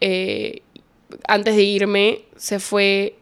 eh, 0.04 0.62
antes 1.28 1.54
de 1.54 1.62
irme, 1.62 2.22
se 2.36 2.58
fue 2.58 3.14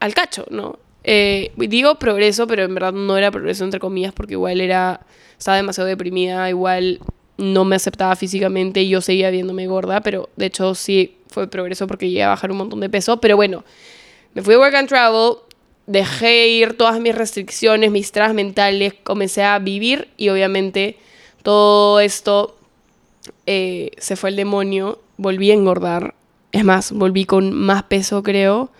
al 0.00 0.12
cacho, 0.12 0.44
¿no? 0.50 0.76
Eh, 1.04 1.52
digo 1.56 2.00
progreso, 2.00 2.48
pero 2.48 2.64
en 2.64 2.74
verdad 2.74 2.92
no 2.92 3.16
era 3.16 3.30
progreso 3.30 3.64
entre 3.64 3.78
comillas 3.78 4.12
porque 4.12 4.32
igual 4.34 4.60
era, 4.60 5.06
estaba 5.38 5.56
demasiado 5.56 5.88
deprimida, 5.88 6.48
igual 6.50 6.98
no 7.36 7.64
me 7.64 7.76
aceptaba 7.76 8.16
físicamente 8.16 8.82
y 8.82 8.88
yo 8.88 9.00
seguía 9.00 9.30
viéndome 9.30 9.68
gorda, 9.68 10.00
pero 10.00 10.28
de 10.36 10.46
hecho 10.46 10.74
sí 10.74 11.16
fue 11.28 11.46
progreso 11.46 11.86
porque 11.86 12.08
llegué 12.08 12.24
a 12.24 12.28
bajar 12.28 12.50
un 12.50 12.58
montón 12.58 12.80
de 12.80 12.90
peso, 12.90 13.20
pero 13.20 13.36
bueno, 13.36 13.64
me 14.34 14.42
fui 14.42 14.54
a 14.54 14.58
Work 14.58 14.74
and 14.74 14.88
Travel, 14.88 15.34
dejé 15.86 16.48
ir 16.48 16.76
todas 16.76 16.98
mis 16.98 17.14
restricciones, 17.14 17.92
mis 17.92 18.10
trabas 18.10 18.34
mentales, 18.34 18.94
comencé 19.04 19.44
a 19.44 19.60
vivir 19.60 20.08
y 20.16 20.28
obviamente 20.28 20.96
todo 21.44 22.00
esto 22.00 22.56
eh, 23.46 23.92
se 23.96 24.16
fue 24.16 24.30
el 24.30 24.36
demonio, 24.36 24.98
volví 25.20 25.50
a 25.50 25.54
engordar, 25.54 26.14
es 26.50 26.64
más, 26.64 26.92
volví 26.92 27.26
con 27.26 27.52
más 27.52 27.82
peso 27.84 28.22
creo, 28.22 28.70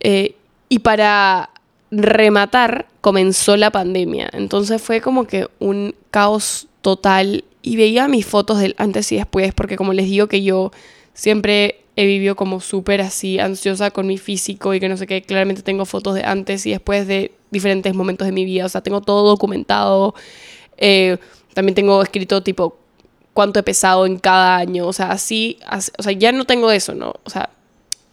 eh, 0.00 0.36
y 0.68 0.78
para 0.78 1.50
rematar 1.90 2.86
comenzó 3.00 3.56
la 3.56 3.70
pandemia, 3.70 4.30
entonces 4.32 4.80
fue 4.80 5.00
como 5.00 5.26
que 5.26 5.48
un 5.58 5.94
caos 6.10 6.68
total. 6.82 7.44
Y 7.62 7.76
veía 7.76 8.06
mis 8.06 8.24
fotos 8.24 8.60
del 8.60 8.76
antes 8.78 9.10
y 9.10 9.16
después, 9.16 9.52
porque 9.52 9.74
como 9.74 9.92
les 9.92 10.06
digo 10.06 10.28
que 10.28 10.44
yo 10.44 10.70
siempre 11.14 11.80
he 11.96 12.06
vivido 12.06 12.36
como 12.36 12.60
súper 12.60 13.00
así 13.00 13.40
ansiosa 13.40 13.90
con 13.90 14.06
mi 14.06 14.18
físico 14.18 14.72
y 14.72 14.78
que 14.78 14.88
no 14.88 14.96
sé 14.96 15.08
qué, 15.08 15.22
claramente 15.22 15.62
tengo 15.62 15.84
fotos 15.84 16.14
de 16.14 16.22
antes 16.22 16.64
y 16.66 16.70
después 16.70 17.08
de 17.08 17.32
diferentes 17.50 17.92
momentos 17.92 18.26
de 18.26 18.32
mi 18.32 18.44
vida, 18.44 18.66
o 18.66 18.68
sea, 18.68 18.82
tengo 18.82 19.00
todo 19.00 19.28
documentado, 19.28 20.14
eh, 20.76 21.16
también 21.54 21.74
tengo 21.74 22.00
escrito 22.02 22.42
tipo 22.42 22.76
cuánto 23.36 23.60
he 23.60 23.62
pesado 23.62 24.06
en 24.06 24.18
cada 24.18 24.56
año, 24.56 24.86
o 24.86 24.94
sea, 24.94 25.10
así, 25.10 25.58
o 25.98 26.02
sea, 26.02 26.12
ya 26.12 26.32
no 26.32 26.46
tengo 26.46 26.70
eso, 26.70 26.94
¿no? 26.94 27.16
O 27.22 27.28
sea, 27.28 27.50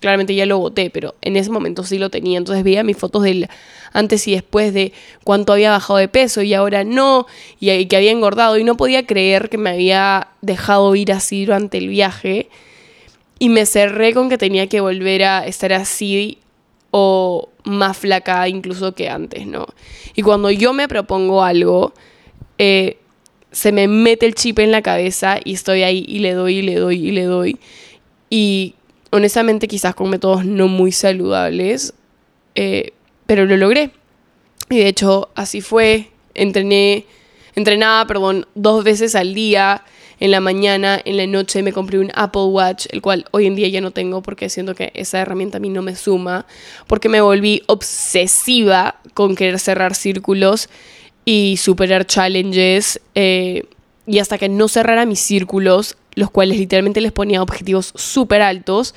claramente 0.02 0.36
ya 0.36 0.46
lo 0.46 0.60
boté, 0.60 0.90
pero 0.90 1.16
en 1.22 1.38
ese 1.38 1.50
momento 1.50 1.86
sí 1.86 1.98
lo 1.98 2.10
tenía, 2.10 2.38
entonces 2.38 2.62
veía 2.66 2.84
mis 2.84 2.98
fotos 2.98 3.24
del 3.24 3.48
antes 3.94 4.28
y 4.28 4.34
después 4.34 4.74
de 4.74 4.92
cuánto 5.24 5.54
había 5.54 5.72
bajado 5.72 6.00
de 6.00 6.10
peso 6.10 6.42
y 6.42 6.54
ahora 6.54 6.84
no, 6.84 7.26
y 7.62 7.86
que 7.86 7.96
había 7.96 8.12
engordado 8.12 8.58
y 8.58 8.66
no 8.66 8.76
podía 8.76 9.06
creer 9.06 9.48
que 9.50 9.58
me 9.58 9.70
había 9.70 10.28
dejado 10.42 10.94
ir 10.94 11.14
así 11.14 11.46
durante 11.46 11.78
el 11.78 11.88
viaje 11.88 12.50
y 13.40 13.48
me 13.48 13.66
cerré 13.66 14.14
con 14.14 14.28
que 14.28 14.38
tenía 14.38 14.68
que 14.68 14.82
volver 14.82 15.24
a 15.24 15.48
estar 15.48 15.72
así 15.72 16.40
o 16.92 17.48
más 17.64 17.96
flaca 17.96 18.50
incluso 18.50 18.94
que 18.94 19.08
antes, 19.08 19.48
¿no? 19.48 19.68
Y 20.16 20.22
cuando 20.22 20.52
yo 20.52 20.74
me 20.74 20.90
propongo 20.90 21.44
algo, 21.44 21.94
eh, 22.58 22.98
se 23.54 23.72
me 23.72 23.88
mete 23.88 24.26
el 24.26 24.36
chip 24.36 24.60
en 24.60 24.72
la 24.72 24.82
cabeza 24.82 25.40
y 25.44 25.54
estoy 25.54 25.84
ahí 25.84 26.04
y 26.08 26.20
le 26.20 26.34
doy 26.34 26.58
y 26.58 26.62
le 26.64 26.76
doy 26.76 27.08
y 27.08 27.12
le 27.12 27.24
doy. 27.24 27.60
Y 28.30 28.76
honestamente 29.12 29.68
quizás 29.68 29.96
con 29.96 30.10
métodos 30.10 30.44
no 30.44 30.68
muy 30.68 30.92
saludables, 30.92 31.94
eh, 32.56 32.92
pero 33.26 33.46
lo 33.46 33.56
logré. 33.56 33.92
Y 34.70 34.78
de 34.80 34.88
hecho 34.88 35.30
así 35.36 35.62
fue, 35.62 36.10
entrené, 36.34 37.06
entrenaba, 37.56 38.06
perdón, 38.08 38.48
dos 38.56 38.84
veces 38.84 39.16
al 39.16 39.36
día 39.36 39.84
en 40.20 40.32
la 40.32 40.40
mañana, 40.40 41.00
en 41.04 41.18
la 41.18 41.28
noche 41.28 41.62
me 41.62 41.74
compré 41.74 42.00
un 42.00 42.12
Apple 42.16 42.46
Watch, 42.46 42.88
el 42.90 43.02
cual 43.02 43.26
hoy 43.32 43.46
en 43.46 43.56
día 43.56 43.68
ya 43.68 43.82
no 43.82 43.92
tengo 43.92 44.22
porque 44.24 44.50
siento 44.50 44.74
que 44.74 44.92
esa 44.96 45.20
herramienta 45.20 45.58
a 45.58 45.62
mí 45.62 45.70
no 45.70 45.82
me 45.82 45.96
suma, 45.96 46.48
porque 46.88 47.10
me 47.10 47.22
volví 47.22 47.62
obsesiva 47.68 49.00
con 49.14 49.36
querer 49.36 49.60
cerrar 49.60 49.94
círculos 49.94 50.70
y 51.26 51.58
superar 51.58 52.06
challenges. 52.06 53.00
Eh, 53.16 53.64
y 54.06 54.20
hasta 54.20 54.38
que 54.38 54.50
no 54.50 54.68
cerrara 54.68 55.06
mis 55.06 55.20
círculos, 55.20 55.98
los 56.16 56.30
cuales 56.30 56.58
literalmente 56.58 57.02
les 57.02 57.12
ponía 57.12 57.42
objetivos 57.42 57.94
súper 57.96 58.42
altos, 58.42 58.94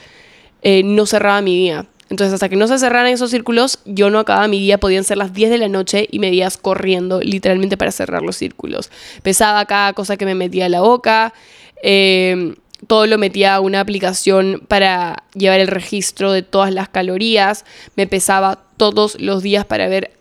eh, 0.62 0.82
no 0.82 1.06
cerraba 1.06 1.40
mi 1.40 1.56
día. 1.56 1.86
Entonces, 2.08 2.34
hasta 2.34 2.48
que 2.48 2.56
no 2.56 2.68
se 2.68 2.78
cerraran 2.78 3.08
esos 3.08 3.30
círculos, 3.30 3.80
yo 3.84 4.10
no 4.10 4.20
acababa 4.20 4.46
mi 4.46 4.60
día, 4.60 4.78
podían 4.78 5.02
ser 5.02 5.16
las 5.16 5.32
10 5.32 5.50
de 5.50 5.58
la 5.58 5.68
noche 5.68 6.06
y 6.10 6.20
me 6.20 6.30
días 6.30 6.56
corriendo 6.56 7.20
literalmente 7.20 7.76
para 7.76 7.90
cerrar 7.90 8.22
los 8.22 8.36
círculos. 8.36 8.90
Pesaba 9.22 9.64
cada 9.64 9.92
cosa 9.92 10.16
que 10.16 10.24
me 10.24 10.36
metía 10.36 10.66
a 10.66 10.68
la 10.68 10.82
boca, 10.82 11.34
em, 11.82 12.54
todo 12.86 13.06
lo 13.06 13.18
metía 13.18 13.56
a 13.56 13.60
una 13.60 13.80
aplicación 13.80 14.62
para 14.68 15.24
llevar 15.34 15.58
el 15.58 15.66
registro 15.66 16.30
de 16.30 16.42
todas 16.42 16.72
las 16.72 16.88
calorías, 16.88 17.64
me 17.96 18.06
pesaba 18.06 18.62
todos 18.76 19.20
los 19.20 19.42
días 19.42 19.64
para 19.64 19.88
ver 19.88 20.12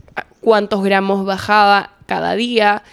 cuántos 0.45 0.83
gramos 0.83 1.25
bajaba 1.25 1.89
cada 2.05 2.35
día. 2.35 2.83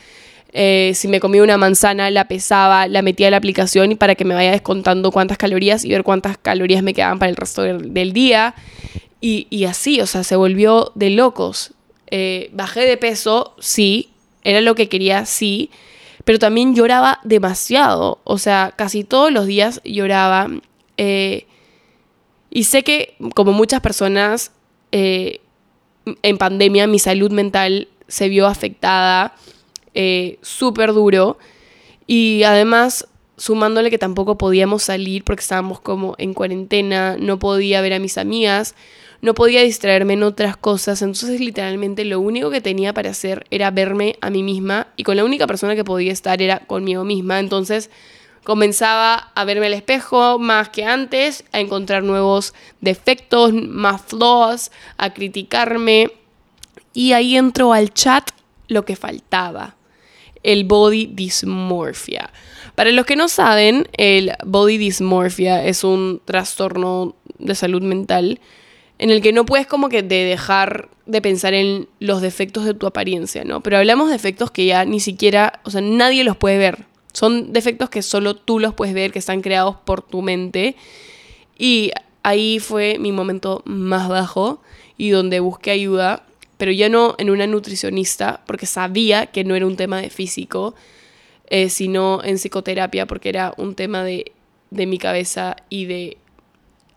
Eh, 0.54 0.92
si 0.94 1.06
me 1.06 1.20
comía 1.20 1.42
una 1.42 1.58
manzana, 1.58 2.10
la 2.10 2.26
pesaba, 2.26 2.88
la 2.88 3.02
metía 3.02 3.28
a 3.28 3.30
la 3.30 3.36
aplicación 3.36 3.92
y 3.92 3.94
para 3.94 4.14
que 4.14 4.24
me 4.24 4.34
vaya 4.34 4.52
descontando 4.52 5.12
cuántas 5.12 5.36
calorías 5.36 5.84
y 5.84 5.90
ver 5.90 6.02
cuántas 6.02 6.38
calorías 6.38 6.82
me 6.82 6.94
quedaban 6.94 7.18
para 7.18 7.28
el 7.28 7.36
resto 7.36 7.60
del, 7.60 8.12
día. 8.14 8.54
Y, 9.20 9.64
así, 9.66 10.00
o 10.00 10.06
sea, 10.06 10.24
se 10.24 10.34
volvió 10.34 10.92
de 10.94 11.10
locos. 11.10 11.74
Eh, 12.06 12.48
bajé 12.54 12.80
de 12.86 12.96
peso, 12.96 13.54
sí, 13.60 14.08
era 14.42 14.62
lo 14.62 14.74
que 14.74 14.88
quería, 14.88 15.26
sí, 15.26 15.70
pero 16.24 16.38
también 16.38 16.74
lloraba 16.74 17.20
demasiado. 17.22 18.20
O 18.24 18.38
sea, 18.38 18.72
casi 18.74 19.04
todos 19.04 19.30
los 19.30 19.46
días 19.46 19.82
lloraba. 19.84 20.48
Eh, 20.96 21.46
y 22.50 22.64
sé 22.64 22.82
que, 22.82 23.14
como 23.34 23.52
muchas 23.52 23.82
personas, 23.82 24.52
en 26.22 26.38
pandemia 26.38 26.86
mi 26.86 26.98
salud 26.98 27.30
mental 27.30 27.88
se 28.08 28.28
vio 28.28 28.46
afectada 28.46 29.34
eh, 29.94 30.38
súper 30.42 30.92
duro. 30.92 31.38
Y 32.06 32.42
además, 32.42 33.06
sumándole 33.36 33.90
que 33.90 33.98
tampoco 33.98 34.36
podíamos 34.38 34.82
salir 34.82 35.24
porque 35.24 35.40
estábamos 35.40 35.80
como 35.80 36.14
en 36.18 36.34
cuarentena, 36.34 37.16
no 37.18 37.38
podía 37.38 37.80
ver 37.80 37.94
a 37.94 37.98
mis 37.98 38.18
amigas, 38.18 38.74
no 39.20 39.34
podía 39.34 39.62
distraerme 39.62 40.14
en 40.14 40.24
otras 40.24 40.56
cosas. 40.56 41.00
Entonces, 41.00 41.40
literalmente, 41.40 42.04
lo 42.04 42.20
único 42.20 42.50
que 42.50 42.60
tenía 42.60 42.92
para 42.92 43.10
hacer 43.10 43.46
era 43.50 43.70
verme 43.70 44.16
a 44.20 44.30
mí 44.30 44.42
misma 44.42 44.88
y 44.96 45.04
con 45.04 45.16
la 45.16 45.24
única 45.24 45.46
persona 45.46 45.76
que 45.76 45.84
podía 45.84 46.12
estar 46.12 46.42
era 46.42 46.60
conmigo 46.60 47.04
misma. 47.04 47.38
Entonces, 47.38 47.88
comenzaba 48.44 49.30
a 49.34 49.44
verme 49.44 49.66
al 49.66 49.74
espejo 49.74 50.38
más 50.38 50.68
que 50.68 50.84
antes, 50.84 51.44
a 51.52 51.60
encontrar 51.60 52.02
nuevos 52.02 52.54
defectos, 52.80 53.52
más 53.52 54.02
flaws, 54.02 54.70
a 54.96 55.12
criticarme. 55.12 56.10
Y 56.92 57.12
ahí 57.12 57.36
entró 57.36 57.72
al 57.72 57.92
chat 57.92 58.30
lo 58.68 58.84
que 58.84 58.96
faltaba 58.96 59.76
el 60.42 60.64
body 60.64 61.06
dysmorphia. 61.06 62.30
Para 62.74 62.90
los 62.90 63.06
que 63.06 63.16
no 63.16 63.28
saben, 63.28 63.88
el 63.92 64.32
body 64.44 64.78
dysmorphia 64.78 65.64
es 65.64 65.84
un 65.84 66.20
trastorno 66.24 67.14
de 67.38 67.54
salud 67.54 67.82
mental 67.82 68.40
en 68.98 69.10
el 69.10 69.20
que 69.20 69.32
no 69.32 69.44
puedes 69.44 69.66
como 69.66 69.88
que 69.88 70.02
de 70.02 70.24
dejar 70.24 70.88
de 71.06 71.20
pensar 71.20 71.54
en 71.54 71.88
los 71.98 72.22
defectos 72.22 72.64
de 72.64 72.74
tu 72.74 72.86
apariencia, 72.86 73.44
¿no? 73.44 73.60
Pero 73.60 73.78
hablamos 73.78 74.06
de 74.06 74.12
defectos 74.12 74.50
que 74.50 74.66
ya 74.66 74.84
ni 74.84 75.00
siquiera, 75.00 75.60
o 75.64 75.70
sea, 75.70 75.80
nadie 75.80 76.22
los 76.22 76.36
puede 76.36 76.58
ver. 76.58 76.86
Son 77.12 77.52
defectos 77.52 77.90
que 77.90 78.02
solo 78.02 78.34
tú 78.36 78.58
los 78.58 78.74
puedes 78.74 78.94
ver, 78.94 79.12
que 79.12 79.18
están 79.18 79.42
creados 79.42 79.76
por 79.84 80.02
tu 80.02 80.22
mente. 80.22 80.76
Y 81.58 81.92
ahí 82.22 82.58
fue 82.58 82.98
mi 82.98 83.12
momento 83.12 83.62
más 83.64 84.08
bajo 84.08 84.62
y 84.96 85.10
donde 85.10 85.40
busqué 85.40 85.70
ayuda 85.70 86.24
pero 86.62 86.70
ya 86.70 86.88
no 86.88 87.16
en 87.18 87.28
una 87.28 87.48
nutricionista, 87.48 88.40
porque 88.46 88.66
sabía 88.66 89.26
que 89.26 89.42
no 89.42 89.56
era 89.56 89.66
un 89.66 89.74
tema 89.74 90.00
de 90.00 90.10
físico, 90.10 90.76
eh, 91.48 91.68
sino 91.68 92.22
en 92.22 92.36
psicoterapia, 92.36 93.04
porque 93.08 93.30
era 93.30 93.52
un 93.56 93.74
tema 93.74 94.04
de, 94.04 94.30
mi 94.70 94.96
cabeza 94.96 95.56
y 95.68 95.86
de, 95.86 96.18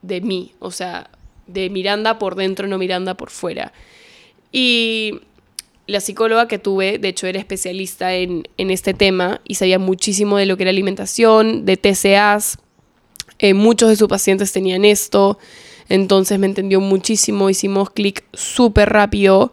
de 0.04 0.22
mí, 0.22 0.54
o 0.60 0.70
sea, 0.70 1.10
de 1.48 1.72
Miranda 1.72 2.20
por 2.20 2.36
dentro, 2.36 2.68
no 2.68 2.78
Miranda 2.78 3.16
por 3.16 3.32
fuera. 3.32 3.74
Y 4.52 5.22
la 5.88 6.00
psicóloga 6.00 6.48
que 6.48 6.60
tuve, 6.60 6.98
de 6.98 7.10
hecho, 7.10 7.28
era 7.28 7.40
especialista 7.40 8.14
en, 8.16 8.44
este 8.58 8.94
tema 8.94 9.42
y 9.46 9.56
sabía 9.56 9.80
muchísimo 9.80 10.38
de 10.38 10.46
lo 10.46 10.58
que 10.58 10.64
era 10.64 10.72
alimentación, 10.72 11.66
de 11.66 11.78
TCAs. 11.78 12.58
Eh, 13.38 13.54
muchos 13.54 13.90
de 13.90 13.96
sus 13.96 14.08
pacientes 14.08 14.52
tenían 14.52 14.86
esto. 14.86 15.38
Entonces 15.88 16.40
me 16.40 16.48
entendió 16.48 16.82
muchísimo, 16.82 17.50
hicimos 17.50 17.92
clic 17.92 18.24
súper 18.34 18.90
rápido. 18.90 19.52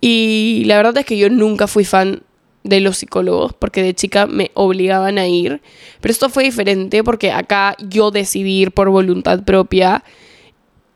Y 0.00 0.62
la 0.66 0.76
verdad 0.76 0.98
es 0.98 1.06
que 1.06 1.16
yo 1.16 1.28
nunca 1.30 1.66
fui 1.66 1.84
fan 1.84 2.22
de 2.64 2.80
los 2.80 2.98
psicólogos 2.98 3.52
porque 3.54 3.82
de 3.82 3.94
chica 3.94 4.26
me 4.26 4.52
obligaban 4.54 5.18
a 5.18 5.26
ir. 5.26 5.60
Pero 6.00 6.12
esto 6.12 6.28
fue 6.28 6.44
diferente 6.44 7.02
porque 7.02 7.32
acá 7.32 7.76
yo 7.80 8.12
decidí 8.12 8.60
ir 8.60 8.70
por 8.70 8.88
voluntad 8.90 9.42
propia 9.44 10.04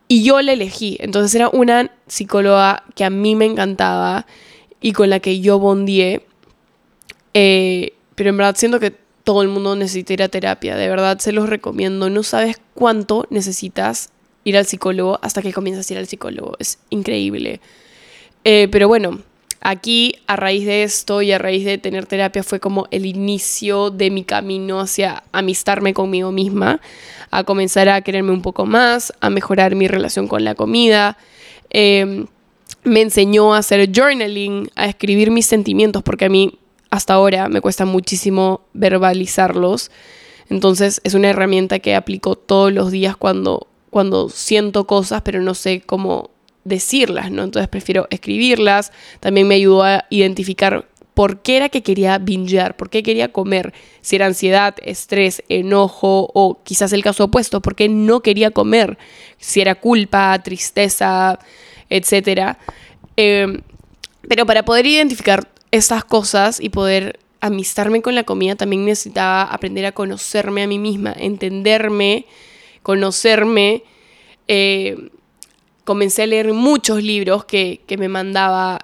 y 0.07 0.23
yo 0.23 0.41
la 0.41 0.53
elegí. 0.53 0.97
Entonces 0.99 1.33
era 1.35 1.49
una 1.49 1.91
psicóloga 2.07 2.83
que 2.95 3.03
a 3.03 3.09
mí 3.09 3.35
me 3.35 3.45
encantaba 3.45 4.25
y 4.81 4.93
con 4.93 5.09
la 5.09 5.19
que 5.19 5.39
yo 5.39 5.59
bondié. 5.59 6.25
Eh, 7.33 7.93
pero 8.15 8.29
en 8.29 8.37
verdad 8.37 8.55
siento 8.57 8.79
que 8.79 8.95
todo 9.23 9.41
el 9.41 9.49
mundo 9.49 9.75
necesita 9.75 10.13
ir 10.13 10.23
a 10.23 10.29
terapia. 10.29 10.75
De 10.75 10.87
verdad 10.87 11.19
se 11.19 11.31
los 11.31 11.49
recomiendo. 11.49 12.09
No 12.09 12.23
sabes 12.23 12.61
cuánto 12.73 13.27
necesitas 13.29 14.11
ir 14.43 14.57
al 14.57 14.65
psicólogo 14.65 15.19
hasta 15.21 15.41
que 15.41 15.51
comienzas 15.51 15.89
a 15.89 15.93
ir 15.93 15.99
al 15.99 16.07
psicólogo. 16.07 16.55
Es 16.59 16.79
increíble. 16.89 17.59
Eh, 18.45 18.69
pero 18.71 18.87
bueno, 18.87 19.21
aquí 19.61 20.15
a 20.27 20.35
raíz 20.35 20.65
de 20.65 20.83
esto 20.83 21.21
y 21.21 21.31
a 21.31 21.37
raíz 21.37 21.65
de 21.65 21.77
tener 21.77 22.05
terapia 22.05 22.43
fue 22.43 22.59
como 22.59 22.87
el 22.91 23.05
inicio 23.05 23.89
de 23.89 24.11
mi 24.11 24.23
camino 24.23 24.79
hacia 24.79 25.23
amistarme 25.31 25.93
conmigo 25.93 26.31
misma, 26.31 26.81
a 27.31 27.43
comenzar 27.43 27.89
a 27.89 28.01
quererme 28.01 28.31
un 28.31 28.41
poco 28.41 28.65
más, 28.65 29.13
a 29.19 29.29
mejorar 29.29 29.75
mi 29.75 29.87
relación 29.87 30.27
con 30.27 30.43
la 30.43 30.55
comida. 30.55 31.17
Em, 31.69 32.27
me 32.83 33.01
enseñó 33.01 33.53
a 33.53 33.59
hacer 33.59 33.89
journaling, 33.93 34.69
a 34.75 34.85
escribir 34.85 35.31
mis 35.31 35.45
sentimientos, 35.45 36.03
porque 36.03 36.25
a 36.25 36.29
mí 36.29 36.59
hasta 36.89 37.13
ahora 37.13 37.49
me 37.49 37.61
cuesta 37.61 37.85
muchísimo 37.85 38.61
verbalizarlos. 38.73 39.91
Entonces 40.49 41.01
es 41.03 41.13
una 41.13 41.29
herramienta 41.29 41.79
que 41.79 41.95
aplico 41.95 42.35
todos 42.37 42.71
los 42.71 42.91
días 42.91 43.17
cuando 43.17 43.67
cuando 43.89 44.29
siento 44.29 44.85
cosas, 44.85 45.21
pero 45.23 45.41
no 45.41 45.53
sé 45.53 45.81
cómo 45.81 46.29
decirlas, 46.67 47.31
¿no? 47.31 47.43
Entonces 47.43 47.67
prefiero 47.69 48.07
escribirlas. 48.09 48.91
También 49.19 49.47
me 49.47 49.55
ayudó 49.55 49.83
a 49.83 50.05
identificar 50.09 50.87
por 51.17 51.41
qué 51.41 51.57
era 51.57 51.69
que 51.69 51.81
quería 51.81 52.19
bingear, 52.19 52.77
por 52.77 52.91
qué 52.91 53.01
quería 53.01 53.31
comer, 53.31 53.73
si 54.01 54.17
era 54.17 54.27
ansiedad, 54.27 54.75
estrés, 54.83 55.41
enojo 55.49 56.29
o 56.31 56.61
quizás 56.63 56.93
el 56.93 57.01
caso 57.01 57.23
opuesto, 57.23 57.59
por 57.59 57.73
qué 57.73 57.89
no 57.89 58.19
quería 58.19 58.51
comer, 58.51 58.99
si 59.39 59.59
era 59.59 59.73
culpa, 59.73 60.37
tristeza, 60.43 61.39
etc. 61.89 62.55
Em, 63.15 63.61
pero 64.27 64.45
para 64.45 64.63
poder 64.63 64.85
identificar 64.85 65.49
estas 65.71 66.03
cosas 66.03 66.59
y 66.59 66.69
poder 66.69 67.19
amistarme 67.39 68.03
con 68.03 68.13
la 68.13 68.23
comida, 68.23 68.55
también 68.55 68.85
necesitaba 68.85 69.41
aprender 69.41 69.87
a 69.87 69.93
conocerme 69.93 70.61
a 70.61 70.67
mí 70.67 70.77
misma, 70.77 71.15
entenderme, 71.17 72.27
conocerme. 72.83 73.81
Eh, 74.47 75.09
comencé 75.87 76.23
a 76.23 76.27
leer 76.27 76.51
muchos 76.51 77.01
libros 77.01 77.45
que, 77.45 77.79
me 77.97 78.09
mandaba 78.09 78.79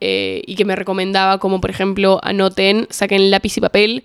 eh, 0.00 0.42
y 0.46 0.54
que 0.54 0.64
me 0.64 0.76
recomendaba, 0.76 1.38
como 1.38 1.60
por 1.60 1.70
ejemplo, 1.70 2.20
anoten, 2.22 2.86
saquen 2.88 3.32
lápiz 3.32 3.56
y 3.56 3.60
papel, 3.60 4.04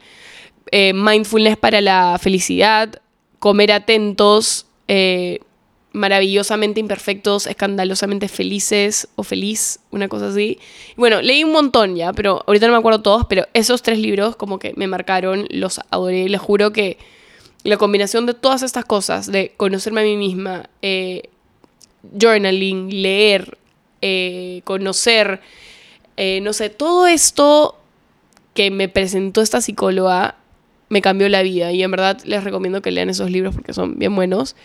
eh, 0.72 0.94
mindfulness 0.94 1.56
para 1.56 1.82
la 1.82 2.18
felicidad, 2.20 3.00
comer 3.38 3.72
atentos, 3.72 4.66
maravillosamente 5.94 6.80
imperfectos, 6.80 7.46
escandalosamente 7.46 8.28
felices 8.28 9.08
o 9.16 9.24
feliz, 9.24 9.80
una 9.92 10.08
cosa 10.08 10.30
así. 10.30 10.58
Bueno, 10.96 11.22
leí 11.22 11.44
un 11.44 11.52
montón 11.52 11.96
ya, 11.96 12.12
pero 12.12 12.44
ahorita 12.48 12.66
no 12.66 12.74
me 12.74 12.80
acuerdo 12.80 13.04
todos, 13.04 13.26
pero 13.30 13.46
esos 13.54 13.84
tres 13.84 14.00
libros 14.00 14.36
como 14.36 14.58
que 14.58 14.74
me 14.76 14.88
marcaron, 14.88 15.46
los 15.52 15.80
adoré, 15.92 16.28
les 16.28 16.42
juro 16.42 16.72
que 16.72 16.98
la 17.64 17.78
combinación 17.78 18.26
de 18.26 18.34
todas 18.34 18.64
estas 18.64 18.86
cosas, 18.86 19.32
de 19.32 19.54
conocerme 19.58 20.02
a 20.02 20.06
mí 20.06 20.18
misma, 20.18 20.70
eh, 20.82 21.30
journaling, 22.18 23.02
leer, 23.02 23.58
eh, 24.02 24.62
conocer, 24.64 25.42
eh, 26.18 26.40
no 26.42 26.54
sé, 26.54 26.70
todo 26.70 27.08
esto 27.08 27.78
que 28.54 28.72
me 28.72 28.90
presentó 28.90 29.42
esta 29.42 29.62
psicóloga 29.62 30.36
me 30.90 31.02
cambió 31.02 31.30
la 31.30 31.42
vida 31.42 31.72
y 31.72 31.84
en 31.84 31.92
verdad 31.92 32.20
les 32.26 32.44
recomiendo 32.44 32.82
que 32.82 32.92
lean 32.92 33.10
esos 33.10 33.32
libros 33.32 33.56
porque 33.56 33.74
son 33.74 33.98
bien 33.98 34.14
buenos. 34.16 34.56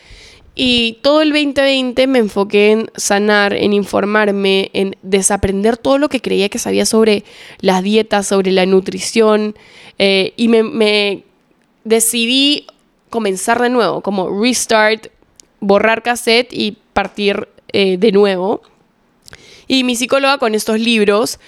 Y 0.58 0.98
todo 1.02 1.20
el 1.20 1.32
2020 1.32 2.06
me 2.06 2.18
enfoqué 2.18 2.72
en 2.72 2.90
sanar, 2.96 3.52
en 3.52 3.74
informarme, 3.74 4.70
en 4.72 4.96
desaprender 5.02 5.76
todo 5.76 5.98
lo 5.98 6.08
que 6.08 6.22
creía 6.22 6.48
que 6.48 6.58
sabía 6.58 6.86
sobre 6.86 7.24
las 7.60 7.82
dietas, 7.82 8.26
sobre 8.26 8.50
la 8.52 8.64
nutrición. 8.64 9.54
Eh, 9.98 10.32
y 10.36 10.48
me, 10.48 11.22
decidí 11.84 12.66
comenzar 13.10 13.60
de 13.60 13.68
nuevo, 13.68 14.00
como 14.00 14.42
restart, 14.42 15.08
borrar 15.60 16.02
cassette 16.02 16.52
y 16.54 16.78
partir 16.96 17.46
eh, 17.74 17.98
de 17.98 18.10
nuevo. 18.10 18.62
Y 19.68 19.84
mi 19.84 19.96
psicóloga 19.96 20.38
con 20.38 20.54
estos 20.54 20.80
libros 20.80 21.38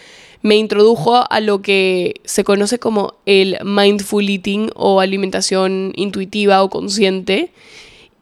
me 0.42 0.56
introdujo 0.56 1.24
a 1.32 1.40
lo 1.40 1.62
que 1.62 2.20
se 2.24 2.44
conoce 2.44 2.78
como 2.78 3.14
el 3.24 3.56
mindful 3.64 4.28
eating 4.28 4.70
o 4.74 5.00
alimentación 5.00 5.92
intuitiva 5.96 6.62
o 6.62 6.68
consciente 6.68 7.50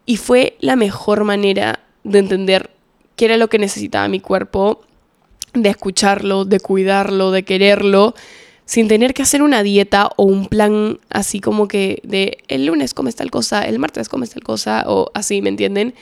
y 0.06 0.18
fue 0.18 0.56
la 0.60 0.76
mejor 0.76 1.24
manera 1.24 1.80
de 2.04 2.20
entender 2.20 2.70
qué 3.16 3.24
era 3.24 3.36
lo 3.36 3.48
que 3.48 3.58
necesitaba 3.58 4.06
mi 4.06 4.20
cuerpo, 4.20 4.82
de 5.52 5.70
escucharlo, 5.70 6.44
de 6.44 6.60
cuidarlo, 6.60 7.32
de 7.32 7.42
quererlo, 7.42 8.14
sin 8.66 8.86
tener 8.86 9.14
que 9.14 9.22
hacer 9.22 9.42
una 9.42 9.64
dieta 9.64 10.10
o 10.16 10.24
un 10.24 10.46
plan 10.46 11.00
así 11.10 11.40
como 11.40 11.66
que 11.66 12.00
de 12.04 12.38
el 12.46 12.66
lunes 12.66 12.94
comes 12.94 13.16
tal 13.16 13.32
cosa, 13.32 13.62
el 13.62 13.80
martes 13.80 14.08
comes 14.08 14.30
tal 14.30 14.44
cosa, 14.44 14.84
o 14.86 15.10
así, 15.12 15.42
¿me 15.42 15.48
entienden? 15.48 15.94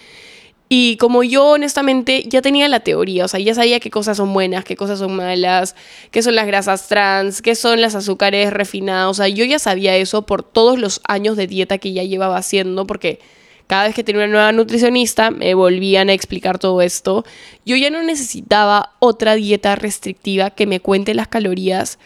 Y 0.68 0.96
como 0.96 1.22
yo 1.22 1.50
honestamente 1.50 2.24
ya 2.26 2.40
tenía 2.40 2.68
la 2.68 2.80
teoría, 2.80 3.26
o 3.26 3.28
sea, 3.28 3.38
ya 3.38 3.54
sabía 3.54 3.80
qué 3.80 3.90
cosas 3.90 4.16
son 4.16 4.32
buenas, 4.32 4.64
qué 4.64 4.76
cosas 4.76 4.98
son 4.98 5.14
malas, 5.14 5.76
qué 6.10 6.22
son 6.22 6.34
las 6.34 6.46
grasas 6.46 6.88
trans, 6.88 7.42
qué 7.42 7.54
son 7.54 7.80
las 7.80 7.94
azúcares 7.94 8.52
refinadas, 8.52 9.10
o 9.10 9.14
sea, 9.14 9.28
yo 9.28 9.44
ya 9.44 9.58
sabía 9.58 9.94
eso 9.96 10.22
por 10.22 10.42
todos 10.42 10.78
los 10.78 11.00
años 11.06 11.36
de 11.36 11.46
dieta 11.46 11.78
que 11.78 11.92
ya 11.92 12.02
llevaba 12.02 12.38
haciendo, 12.38 12.86
porque 12.86 13.20
cada 13.66 13.84
vez 13.84 13.94
que 13.94 14.04
tenía 14.04 14.24
una 14.24 14.32
nueva 14.32 14.52
nutricionista, 14.52 15.30
me 15.30 15.54
volvían 15.54 16.10
a 16.10 16.12
explicar 16.12 16.58
todo 16.58 16.82
esto. 16.82 17.24
Yo 17.64 17.76
ya 17.76 17.88
no 17.88 18.02
necesitaba 18.02 18.92
otra 18.98 19.34
dieta 19.36 19.74
restrictiva 19.74 20.50
que 20.50 20.66
me 20.66 20.80
cuente 20.80 21.14
las 21.14 21.28
calorías 21.28 21.98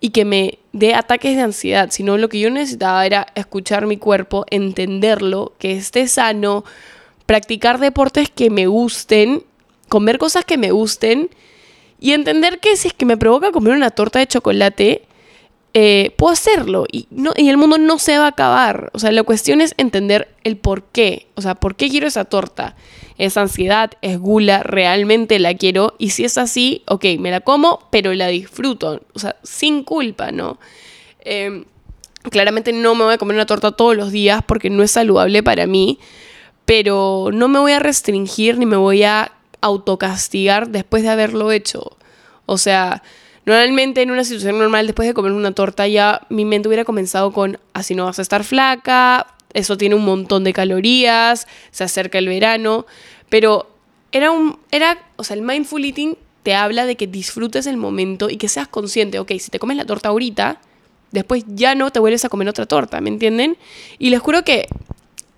y 0.00 0.10
que 0.10 0.24
me 0.24 0.58
dé 0.72 0.94
ataques 0.94 1.36
de 1.36 1.42
ansiedad, 1.42 1.88
sino 1.90 2.16
lo 2.16 2.28
que 2.28 2.38
yo 2.38 2.48
necesitaba 2.50 3.04
era 3.04 3.26
escuchar 3.34 3.86
mi 3.86 3.96
cuerpo, 3.96 4.46
entenderlo, 4.50 5.52
que 5.58 5.72
esté 5.72 6.06
sano, 6.06 6.64
practicar 7.30 7.78
deportes 7.78 8.28
que 8.28 8.50
me 8.50 8.66
gusten, 8.66 9.44
comer 9.88 10.18
cosas 10.18 10.44
que 10.44 10.58
me 10.58 10.72
gusten 10.72 11.30
y 12.00 12.10
entender 12.10 12.58
que 12.58 12.76
si 12.76 12.88
es 12.88 12.92
que 12.92 13.06
me 13.06 13.16
provoca 13.16 13.52
comer 13.52 13.72
una 13.72 13.92
torta 13.92 14.18
de 14.18 14.26
chocolate, 14.26 15.02
eh, 15.72 16.12
puedo 16.16 16.32
hacerlo 16.32 16.86
y, 16.90 17.06
no, 17.12 17.32
y 17.36 17.48
el 17.48 17.56
mundo 17.56 17.78
no 17.78 18.00
se 18.00 18.18
va 18.18 18.24
a 18.24 18.30
acabar. 18.30 18.90
O 18.94 18.98
sea, 18.98 19.12
la 19.12 19.22
cuestión 19.22 19.60
es 19.60 19.74
entender 19.76 20.34
el 20.42 20.56
por 20.56 20.82
qué. 20.82 21.28
O 21.36 21.40
sea, 21.40 21.54
¿por 21.54 21.76
qué 21.76 21.88
quiero 21.88 22.08
esa 22.08 22.24
torta? 22.24 22.74
¿Es 23.16 23.36
ansiedad? 23.36 23.92
¿Es 24.02 24.18
gula? 24.18 24.64
¿Realmente 24.64 25.38
la 25.38 25.54
quiero? 25.54 25.94
Y 25.98 26.10
si 26.10 26.24
es 26.24 26.36
así, 26.36 26.82
ok, 26.88 27.04
me 27.20 27.30
la 27.30 27.42
como, 27.42 27.86
pero 27.92 28.12
la 28.12 28.26
disfruto. 28.26 29.02
O 29.14 29.20
sea, 29.20 29.36
sin 29.44 29.84
culpa, 29.84 30.32
¿no? 30.32 30.58
Em, 31.20 31.64
claramente 32.28 32.72
no 32.72 32.96
me 32.96 33.04
voy 33.04 33.14
a 33.14 33.18
comer 33.18 33.36
una 33.36 33.46
torta 33.46 33.70
todos 33.70 33.96
los 33.96 34.10
días 34.10 34.42
porque 34.44 34.68
no 34.68 34.82
es 34.82 34.90
saludable 34.90 35.44
para 35.44 35.68
mí, 35.68 36.00
pero 36.70 37.30
no 37.32 37.48
me 37.48 37.58
voy 37.58 37.72
a 37.72 37.80
restringir 37.80 38.56
ni 38.56 38.64
me 38.64 38.76
voy 38.76 39.02
a 39.02 39.32
autocastigar 39.60 40.68
después 40.68 41.02
de 41.02 41.08
haberlo 41.08 41.50
hecho. 41.50 41.96
O 42.46 42.58
sea, 42.58 43.02
Normalmente 43.44 44.02
en 44.02 44.12
una 44.12 44.22
situación 44.22 44.58
normal, 44.58 44.86
después 44.86 45.08
de 45.08 45.14
comer 45.14 45.32
una 45.32 45.50
torta, 45.50 45.88
ya 45.88 46.24
mi 46.28 46.44
mente 46.44 46.68
hubiera 46.68 46.84
comenzado 46.84 47.32
con, 47.32 47.58
así 47.72 47.96
no 47.96 48.04
vas 48.04 48.20
a 48.20 48.22
estar 48.22 48.44
flaca, 48.44 49.26
eso 49.52 49.76
tiene 49.76 49.96
un 49.96 50.04
montón 50.04 50.44
de 50.44 50.52
calorías, 50.52 51.48
se 51.72 51.82
acerca 51.82 52.18
el 52.18 52.28
verano, 52.28 52.86
pero 53.28 53.68
era 54.12 54.30
un, 54.30 54.58
era, 54.70 54.98
o 55.16 55.24
sea, 55.24 55.34
el 55.34 55.42
mindful 55.42 55.84
eating 55.84 56.16
te 56.44 56.54
habla 56.54 56.86
de 56.86 56.96
que 56.96 57.08
disfrutes 57.08 57.66
el 57.66 57.78
momento 57.78 58.30
y 58.30 58.36
que 58.36 58.48
seas 58.48 58.68
consciente, 58.68 59.18
ok, 59.18 59.32
si 59.40 59.50
te 59.50 59.58
comes 59.58 59.76
la 59.76 59.86
torta 59.86 60.10
ahorita, 60.10 60.60
después 61.10 61.42
ya 61.48 61.74
no 61.74 61.90
te 61.90 61.98
vuelves 61.98 62.24
a 62.24 62.28
comer 62.28 62.48
otra 62.48 62.66
torta, 62.66 63.00
¿me 63.00 63.08
entienden? 63.08 63.56
Y 63.98 64.10
les 64.10 64.20
juro 64.20 64.44
que 64.44 64.68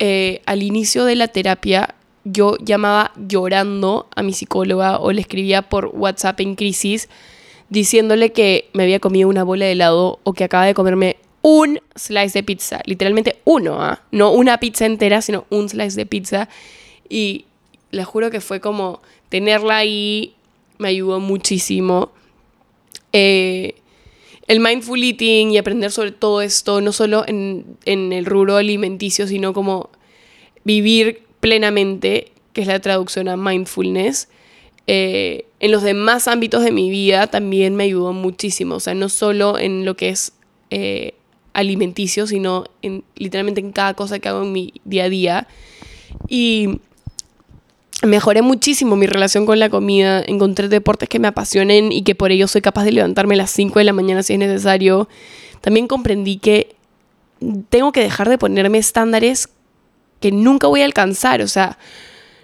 eh, 0.04 0.42
al 0.46 0.64
inicio 0.64 1.04
de 1.04 1.14
la 1.14 1.28
terapia 1.28 1.94
yo 2.24 2.56
llamaba 2.58 3.12
llorando 3.14 4.08
a 4.16 4.24
mi 4.24 4.32
psicóloga 4.32 4.98
o 4.98 5.12
le 5.12 5.20
escribía 5.20 5.62
por 5.62 5.92
WhatsApp 5.94 6.40
en 6.40 6.56
crisis 6.56 7.08
diciéndole 7.68 8.32
que 8.32 8.68
me 8.72 8.82
había 8.82 8.98
comido 8.98 9.28
una 9.28 9.44
bola 9.44 9.66
de 9.66 9.72
helado 9.72 10.18
o 10.24 10.32
que 10.32 10.42
acaba 10.42 10.66
de 10.66 10.74
comerme 10.74 11.18
un 11.42 11.78
slice 11.94 12.40
de 12.40 12.42
pizza, 12.42 12.80
literalmente 12.84 13.38
uno, 13.44 13.80
¿ah? 13.80 14.02
no 14.10 14.32
una 14.32 14.58
pizza 14.58 14.86
entera, 14.86 15.22
sino 15.22 15.46
un 15.50 15.68
slice 15.68 15.94
de 15.94 16.06
pizza. 16.06 16.48
Y 17.08 17.44
le 17.92 18.02
juro 18.02 18.32
que 18.32 18.40
fue 18.40 18.60
como 18.60 19.02
tenerla 19.28 19.76
ahí 19.76 20.34
me 20.78 20.88
ayudó 20.88 21.20
muchísimo. 21.20 22.10
Eh, 23.12 23.76
el 24.48 24.60
mindful 24.60 25.02
eating 25.02 25.52
y 25.52 25.58
aprender 25.58 25.92
sobre 25.92 26.12
todo 26.12 26.42
esto, 26.42 26.80
no 26.80 26.92
solo 26.92 27.24
en, 27.26 27.76
en 27.84 28.12
el 28.12 28.26
rubro 28.26 28.56
alimenticio, 28.56 29.26
sino 29.26 29.52
como 29.52 29.90
vivir 30.64 31.22
plenamente, 31.40 32.32
que 32.52 32.62
es 32.62 32.66
la 32.66 32.80
traducción 32.80 33.28
a 33.28 33.36
mindfulness, 33.36 34.28
eh, 34.86 35.46
en 35.60 35.70
los 35.70 35.82
demás 35.82 36.26
ámbitos 36.26 36.64
de 36.64 36.72
mi 36.72 36.90
vida 36.90 37.28
también 37.28 37.76
me 37.76 37.84
ayudó 37.84 38.12
muchísimo. 38.12 38.76
O 38.76 38.80
sea, 38.80 38.94
no 38.94 39.08
solo 39.08 39.58
en 39.58 39.84
lo 39.84 39.96
que 39.96 40.08
es 40.08 40.32
eh, 40.70 41.14
alimenticio, 41.52 42.26
sino 42.26 42.64
en, 42.82 43.04
literalmente 43.16 43.60
en 43.60 43.72
cada 43.72 43.94
cosa 43.94 44.18
que 44.18 44.28
hago 44.28 44.42
en 44.42 44.52
mi 44.52 44.74
día 44.84 45.04
a 45.04 45.08
día. 45.08 45.48
Y 46.28 46.80
mejoré 48.02 48.42
muchísimo 48.42 48.96
mi 48.96 49.06
relación 49.06 49.46
con 49.46 49.58
la 49.58 49.70
comida, 49.70 50.22
encontré 50.26 50.68
deportes 50.68 51.08
que 51.08 51.18
me 51.18 51.28
apasionen 51.28 51.92
y 51.92 52.02
que 52.02 52.14
por 52.14 52.30
ello 52.30 52.48
soy 52.48 52.60
capaz 52.60 52.84
de 52.84 52.92
levantarme 52.92 53.34
a 53.34 53.38
las 53.38 53.50
5 53.50 53.78
de 53.78 53.84
la 53.84 53.92
mañana 53.92 54.22
si 54.22 54.32
es 54.32 54.38
necesario. 54.38 55.08
También 55.60 55.86
comprendí 55.86 56.38
que 56.38 56.74
tengo 57.68 57.92
que 57.92 58.00
dejar 58.00 58.28
de 58.28 58.38
ponerme 58.38 58.78
estándares 58.78 59.48
que 60.20 60.32
nunca 60.32 60.68
voy 60.68 60.82
a 60.82 60.84
alcanzar, 60.84 61.42
o 61.42 61.48
sea, 61.48 61.78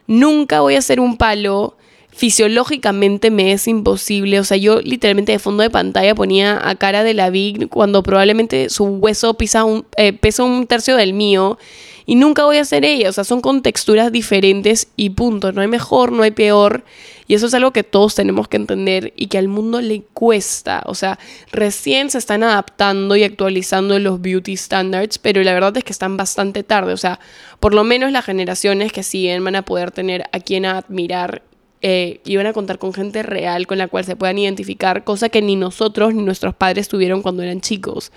nunca 0.06 0.60
voy 0.60 0.74
a 0.74 0.82
ser 0.82 1.00
un 1.00 1.16
palo 1.16 1.77
fisiológicamente 2.18 3.31
me 3.31 3.52
es 3.52 3.68
imposible. 3.68 4.40
O 4.40 4.44
sea, 4.44 4.57
yo 4.57 4.81
literalmente 4.81 5.31
de 5.31 5.38
fondo 5.38 5.62
de 5.62 5.70
pantalla 5.70 6.16
ponía 6.16 6.68
a 6.68 6.74
cara 6.74 7.04
de 7.04 7.14
la 7.14 7.31
Big 7.31 7.68
cuando 7.68 8.02
probablemente 8.02 8.70
su 8.70 8.85
hueso 8.85 9.37
un, 9.64 9.87
eh, 9.96 10.12
pesa 10.12 10.42
un 10.42 10.66
tercio 10.66 10.96
del 10.96 11.12
mío 11.12 11.59
y 12.07 12.16
nunca 12.16 12.44
voy 12.44 12.57
a 12.57 12.64
ser 12.64 12.85
ella. 12.85 13.09
O 13.09 13.12
sea, 13.12 13.22
son 13.22 13.40
con 13.40 13.62
texturas 13.62 14.11
diferentes 14.11 14.88
y 14.96 15.11
punto. 15.11 15.52
No 15.52 15.61
hay 15.61 15.68
mejor, 15.68 16.11
no 16.11 16.24
hay 16.24 16.33
peor. 16.33 16.83
Y 17.28 17.35
eso 17.35 17.46
es 17.46 17.54
algo 17.54 17.72
que 17.72 17.85
todos 17.85 18.16
tenemos 18.16 18.48
que 18.48 18.57
entender 18.57 19.12
y 19.14 19.28
que 19.28 19.38
al 19.38 19.46
mundo 19.46 19.81
le 19.81 20.02
cuesta. 20.12 20.83
O 20.87 20.96
sea, 20.96 21.20
recién 21.52 22.11
se 22.11 22.18
están 22.18 22.42
adaptando 22.42 23.14
y 23.14 23.22
actualizando 23.22 23.96
los 24.00 24.20
beauty 24.20 24.57
standards, 24.57 25.18
pero 25.18 25.40
la 25.44 25.52
verdad 25.52 25.76
es 25.76 25.85
que 25.85 25.92
están 25.92 26.16
bastante 26.16 26.64
tarde. 26.64 26.94
O 26.94 26.96
sea, 26.96 27.20
por 27.61 27.74
lo 27.74 27.85
menos 27.85 28.11
las 28.11 28.24
generaciones 28.24 28.90
que 28.90 29.04
siguen 29.04 29.44
van 29.44 29.54
a 29.54 29.64
poder 29.64 29.92
tener 29.92 30.24
a 30.33 30.40
quien 30.40 30.64
admirar 30.66 31.42
eh, 31.80 32.20
iban 32.24 32.46
a 32.46 32.52
contar 32.52 32.78
con 32.78 32.92
gente 32.92 33.22
real 33.22 33.66
con 33.66 33.78
la 33.78 33.88
cual 33.88 34.04
se 34.04 34.16
puedan 34.16 34.38
identificar, 34.38 35.04
cosa 35.04 35.28
que 35.28 35.42
ni 35.42 35.56
nosotros 35.56 36.14
ni 36.14 36.22
nuestros 36.22 36.54
padres 36.54 36.88
tuvieron 36.88 37.22
cuando 37.22 37.42
eran 37.42 37.60
chicos. 37.60 38.12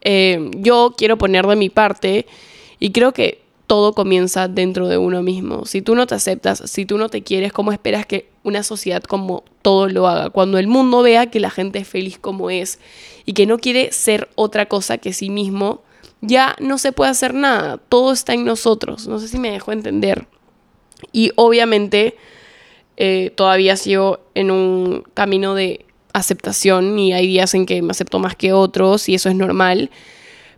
Eh, 0.00 0.50
yo 0.56 0.94
quiero 0.96 1.18
poner 1.18 1.46
de 1.46 1.56
mi 1.56 1.68
parte 1.68 2.26
y 2.78 2.92
creo 2.92 3.12
que 3.12 3.42
todo 3.66 3.92
comienza 3.92 4.48
dentro 4.48 4.88
de 4.88 4.96
uno 4.96 5.22
mismo. 5.22 5.66
Si 5.66 5.82
tú 5.82 5.94
no 5.94 6.06
te 6.06 6.14
aceptas, 6.14 6.62
si 6.64 6.86
tú 6.86 6.96
no 6.96 7.10
te 7.10 7.22
quieres, 7.22 7.52
¿cómo 7.52 7.70
esperas 7.70 8.06
que 8.06 8.30
una 8.42 8.62
sociedad 8.62 9.02
como 9.02 9.44
todo 9.60 9.88
lo 9.88 10.08
haga? 10.08 10.30
Cuando 10.30 10.58
el 10.58 10.66
mundo 10.66 11.02
vea 11.02 11.26
que 11.30 11.38
la 11.38 11.50
gente 11.50 11.78
es 11.80 11.86
feliz 11.86 12.18
como 12.18 12.48
es 12.48 12.78
y 13.26 13.34
que 13.34 13.44
no 13.44 13.58
quiere 13.58 13.92
ser 13.92 14.30
otra 14.36 14.66
cosa 14.66 14.96
que 14.96 15.12
sí 15.12 15.28
mismo, 15.28 15.82
ya 16.22 16.56
no 16.58 16.78
se 16.78 16.92
puede 16.92 17.10
hacer 17.10 17.34
nada. 17.34 17.76
Todo 17.76 18.12
está 18.12 18.32
en 18.32 18.46
nosotros. 18.46 19.06
No 19.06 19.18
sé 19.18 19.28
si 19.28 19.38
me 19.38 19.50
dejo 19.50 19.70
entender. 19.70 20.26
Y 21.12 21.32
obviamente 21.36 22.16
eh, 23.00 23.30
todavía 23.36 23.76
sigo 23.76 24.18
en 24.34 24.50
un 24.50 25.04
camino 25.14 25.54
de 25.54 25.86
aceptación 26.12 26.98
y 26.98 27.12
hay 27.12 27.28
días 27.28 27.54
en 27.54 27.64
que 27.64 27.80
me 27.80 27.92
acepto 27.92 28.18
más 28.18 28.34
que 28.34 28.52
otros 28.52 29.08
y 29.08 29.14
eso 29.14 29.28
es 29.28 29.36
normal. 29.36 29.90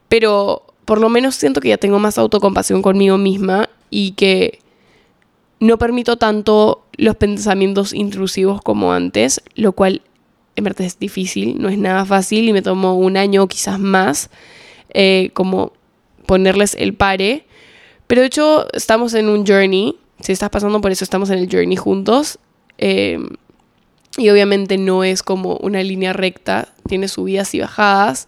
Pero 0.09 0.65
por 0.87 1.03
lo 1.03 1.11
menos 1.11 1.35
siento 1.35 1.61
que 1.61 1.69
ya 1.69 1.77
tengo 1.77 1.99
más 1.99 2.17
autocompasión 2.17 2.81
conmigo 2.81 3.19
misma 3.19 3.69
y 3.91 4.13
que 4.13 4.61
no 5.61 5.77
permito 5.77 6.17
tanto 6.17 6.87
los 6.97 7.15
pensamientos 7.17 7.93
intrusivos 7.93 8.63
como 8.63 8.95
antes, 8.95 9.43
lo 9.55 9.73
cual 9.73 10.01
en 10.57 10.65
verdad 10.65 10.87
es 10.87 10.99
difícil, 10.99 11.61
no 11.61 11.69
es 11.69 11.77
nada 11.77 12.07
fácil 12.07 12.49
y 12.49 12.55
me 12.55 12.63
tomó 12.63 12.95
un 12.95 13.19
año 13.19 13.43
o 13.43 13.49
quizás 13.49 13.79
más 13.79 14.31
eh, 14.95 15.29
como 15.35 15.75
ponerles 16.25 16.75
el 16.75 16.95
pare. 16.95 17.45
Pero 18.07 18.23
de 18.23 18.29
hecho 18.29 18.67
estamos 18.73 19.13
en 19.13 19.29
un 19.29 19.47
journey, 19.47 19.99
si 20.23 20.33
estás 20.33 20.51
pasando 20.51 20.81
por 20.81 20.93
eso 20.93 21.05
estamos 21.05 21.31
en 21.31 21.39
el 21.39 21.49
journey 21.51 21.77
juntos. 21.77 22.39
Eh, 22.79 23.19
y 24.17 24.29
obviamente 24.31 24.77
no 24.79 25.05
es 25.05 25.23
como 25.23 25.57
una 25.59 25.83
línea 25.83 26.13
recta, 26.13 26.69
tiene 26.89 27.07
subidas 27.09 27.55
y 27.55 27.61
bajadas 27.61 28.27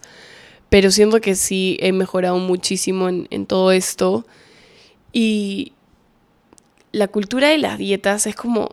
pero 0.73 0.89
siento 0.89 1.21
que 1.21 1.35
sí 1.35 1.77
he 1.81 1.91
mejorado 1.91 2.39
muchísimo 2.39 3.07
en, 3.07 3.45
todo 3.45 3.71
esto. 3.71 4.25
Y 5.11 5.73
la 6.91 7.09
cultura 7.09 7.49
de 7.49 7.59
las 7.59 7.77
dietas 7.77 8.25
es 8.25 8.35
como 8.35 8.69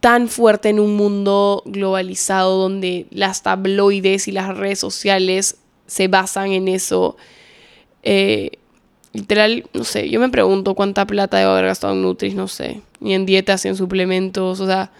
tan 0.00 0.28
fuerte 0.28 0.68
en 0.68 0.78
un 0.78 0.94
mundo 0.94 1.62
globalizado 1.64 2.58
donde 2.58 3.06
las 3.08 3.42
tabloides 3.42 4.28
y 4.28 4.32
las 4.32 4.54
redes 4.54 4.78
sociales 4.78 5.56
se 5.86 6.08
basan 6.08 6.52
en 6.52 6.68
eso. 6.68 7.16
Eh, 8.02 8.58
literal, 9.12 9.64
no 9.72 9.84
sé, 9.84 10.08
yo 10.08 10.20
me 10.20 10.28
pregunto 10.28 10.74
cuánta 10.74 11.06
plata 11.06 11.38
debo 11.38 11.52
haber 11.52 11.66
gastado 11.66 11.92
en 11.92 12.02
Nutris, 12.02 12.34
no 12.34 12.48
sé, 12.48 12.80
ni 13.00 13.14
en 13.14 13.26
dietas, 13.26 13.64
ni 13.64 13.70
en 13.70 13.76
suplementos, 13.76 14.60
o 14.60 14.66
sea, 14.66 14.90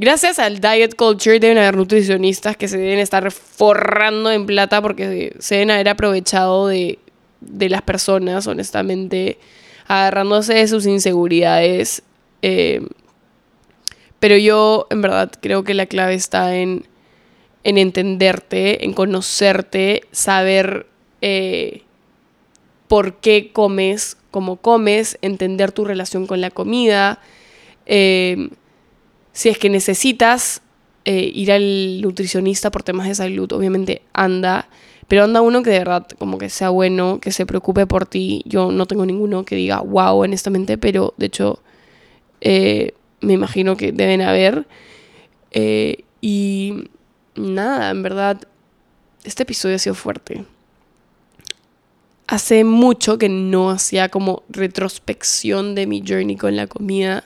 Gracias 0.00 0.38
al 0.38 0.60
diet 0.60 0.96
culture 0.96 1.38
deben 1.38 1.58
haber 1.58 1.76
nutricionistas 1.76 2.56
que 2.56 2.68
se 2.68 2.78
deben 2.78 3.00
estar 3.00 3.30
forrando 3.30 4.30
en 4.30 4.46
plata 4.46 4.80
porque 4.80 5.36
se 5.40 5.56
deben 5.56 5.70
haber 5.72 5.90
aprovechado 5.90 6.68
de, 6.68 6.98
las 7.42 7.82
personas, 7.82 8.46
honestamente, 8.46 9.38
agarrándose 9.86 10.54
de 10.54 10.68
sus 10.68 10.86
inseguridades. 10.86 12.02
Eh, 12.40 12.80
pero 14.20 14.38
yo, 14.38 14.86
en 14.88 15.02
verdad, 15.02 15.30
creo 15.38 15.64
que 15.64 15.74
la 15.74 15.84
clave 15.84 16.14
está 16.14 16.56
en, 16.56 16.86
entenderte, 17.62 18.86
en 18.86 18.94
conocerte, 18.94 20.04
saber 20.12 20.86
eh, 21.20 21.82
por 22.90 23.18
qué 23.18 23.52
comes, 23.52 24.16
cómo 24.32 24.56
comes, 24.56 25.16
entender 25.22 25.70
tu 25.70 25.84
relación 25.84 26.26
con 26.26 26.40
la 26.40 26.50
comida. 26.50 27.20
Eh, 27.86 28.48
si 29.32 29.48
es 29.48 29.58
que 29.58 29.70
necesitas 29.70 30.60
eh, 31.04 31.30
ir 31.32 31.52
al 31.52 32.00
nutricionista 32.00 32.72
por 32.72 32.82
temas 32.82 33.06
de 33.06 33.14
salud, 33.14 33.52
obviamente 33.52 34.02
anda, 34.12 34.68
pero 35.06 35.22
anda 35.22 35.40
uno 35.40 35.62
que 35.62 35.70
de 35.70 35.78
verdad 35.78 36.04
como 36.18 36.36
que 36.36 36.48
sea 36.48 36.70
bueno, 36.70 37.20
que 37.20 37.30
se 37.30 37.46
preocupe 37.46 37.86
por 37.86 38.06
ti. 38.06 38.42
Yo 38.44 38.72
no 38.72 38.86
tengo 38.86 39.06
ninguno 39.06 39.44
que 39.44 39.54
diga 39.54 39.82
wow, 39.82 40.22
honestamente, 40.24 40.76
pero 40.76 41.14
de 41.16 41.26
hecho 41.26 41.62
eh, 42.40 42.94
me 43.20 43.34
imagino 43.34 43.76
que 43.76 43.92
deben 43.92 44.20
haber. 44.20 44.66
Y 46.20 46.88
nada, 47.36 47.90
en 47.90 48.02
verdad, 48.02 48.40
este 49.22 49.44
episodio 49.44 49.76
ha 49.76 49.78
sido 49.78 49.94
fuerte. 49.94 50.44
Hace 52.30 52.64
mucho 52.64 53.18
que 53.18 53.28
no 53.28 53.70
hacía 53.70 54.08
como 54.08 54.44
retrospección 54.48 55.74
de 55.74 55.86
mi 55.86 56.02
journey 56.06 56.36
con 56.36 56.56
la 56.56 56.66
comida 56.66 57.24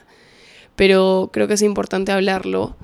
pero 0.75 1.29
creo 1.31 1.47
que 1.47 1.53
es 1.53 1.61
importante 1.61 2.11
hablarlo 2.11 2.75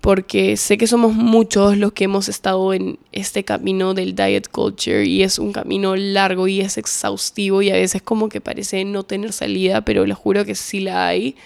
porque 0.00 0.56
sé 0.56 0.78
que 0.78 0.86
somos 0.86 1.12
muchos 1.12 1.76
los 1.76 1.92
que 1.92 2.04
hemos 2.04 2.28
estado 2.28 2.72
en 2.72 2.98
este 3.12 3.44
camino 3.44 3.92
del 3.92 4.14
diet 4.14 4.48
culture 4.48 5.04
y 5.04 5.22
es 5.22 5.38
un 5.38 5.52
camino 5.52 5.94
largo 5.94 6.48
y 6.48 6.60
es 6.60 6.78
exhaustivo 6.78 7.60
y 7.60 7.70
a 7.70 7.74
veces 7.74 8.00
como 8.00 8.30
que 8.30 8.40
parece 8.40 8.82
no 8.86 9.02
tener 9.02 9.32
salida, 9.34 9.82
pero 9.82 10.06
les 10.06 10.16
juro 10.16 10.46
que 10.46 10.54
sí 10.54 10.80
la 10.80 11.06
hay. 11.06 11.36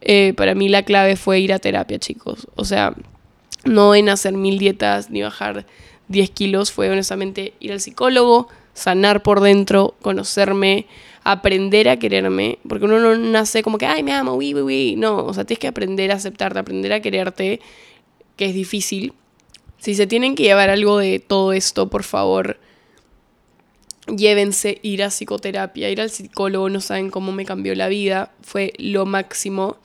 Eh, 0.00 0.34
para 0.36 0.56
mí 0.56 0.68
la 0.68 0.82
clave 0.82 1.14
fue 1.14 1.38
ir 1.38 1.52
a 1.52 1.60
terapia, 1.60 2.00
chicos. 2.00 2.48
O 2.56 2.64
sea, 2.64 2.94
no 3.64 3.94
en 3.94 4.08
hacer 4.08 4.32
mil 4.32 4.58
dietas 4.58 5.08
ni 5.08 5.22
bajar 5.22 5.64
10 6.08 6.30
kilos, 6.30 6.72
fue 6.72 6.90
honestamente 6.90 7.54
ir 7.60 7.70
al 7.70 7.80
psicólogo, 7.80 8.48
sanar 8.74 9.22
por 9.22 9.40
dentro, 9.40 9.94
conocerme, 10.02 10.86
aprender 11.22 11.88
a 11.88 11.98
quererme, 11.98 12.58
porque 12.68 12.84
uno 12.84 12.98
no 12.98 13.16
nace 13.16 13.62
como 13.62 13.78
que, 13.78 13.86
ay, 13.86 14.02
me 14.02 14.12
amo, 14.12 14.34
uy, 14.34 14.54
uy, 14.54 14.62
uy. 14.62 14.96
No, 14.96 15.24
o 15.24 15.32
sea, 15.32 15.44
tienes 15.44 15.60
que 15.60 15.68
aprender 15.68 16.12
a 16.12 16.16
aceptarte, 16.16 16.58
aprender 16.58 16.92
a 16.92 17.00
quererte, 17.00 17.60
que 18.36 18.46
es 18.46 18.54
difícil. 18.54 19.14
Si 19.78 19.94
se 19.94 20.06
tienen 20.06 20.34
que 20.34 20.42
llevar 20.42 20.70
algo 20.70 20.98
de 20.98 21.18
todo 21.18 21.52
esto, 21.52 21.88
por 21.88 22.04
favor, 22.04 22.58
llévense 24.06 24.78
ir 24.82 25.02
a 25.02 25.08
psicoterapia, 25.08 25.90
ir 25.90 26.00
al 26.00 26.10
psicólogo, 26.10 26.68
no 26.68 26.80
saben 26.80 27.10
cómo 27.10 27.32
me 27.32 27.44
cambió 27.44 27.74
la 27.74 27.88
vida, 27.88 28.32
fue 28.42 28.72
lo 28.78 29.06
máximo. 29.06 29.78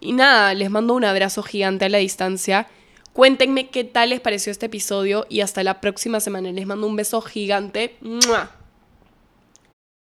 Y 0.00 0.12
nada, 0.12 0.54
les 0.54 0.70
mando 0.70 0.94
un 0.94 1.04
abrazo 1.04 1.42
gigante 1.42 1.86
a 1.86 1.88
la 1.88 1.98
distancia. 1.98 2.68
Cuéntenme 3.16 3.70
qué 3.70 3.82
tal 3.82 4.10
les 4.10 4.20
pareció 4.20 4.52
este 4.52 4.66
episodio 4.66 5.24
y 5.30 5.40
hasta 5.40 5.62
la 5.62 5.80
próxima 5.80 6.20
semana. 6.20 6.52
Les 6.52 6.66
mando 6.66 6.86
un 6.86 6.96
beso 6.96 7.22
gigante. 7.22 7.96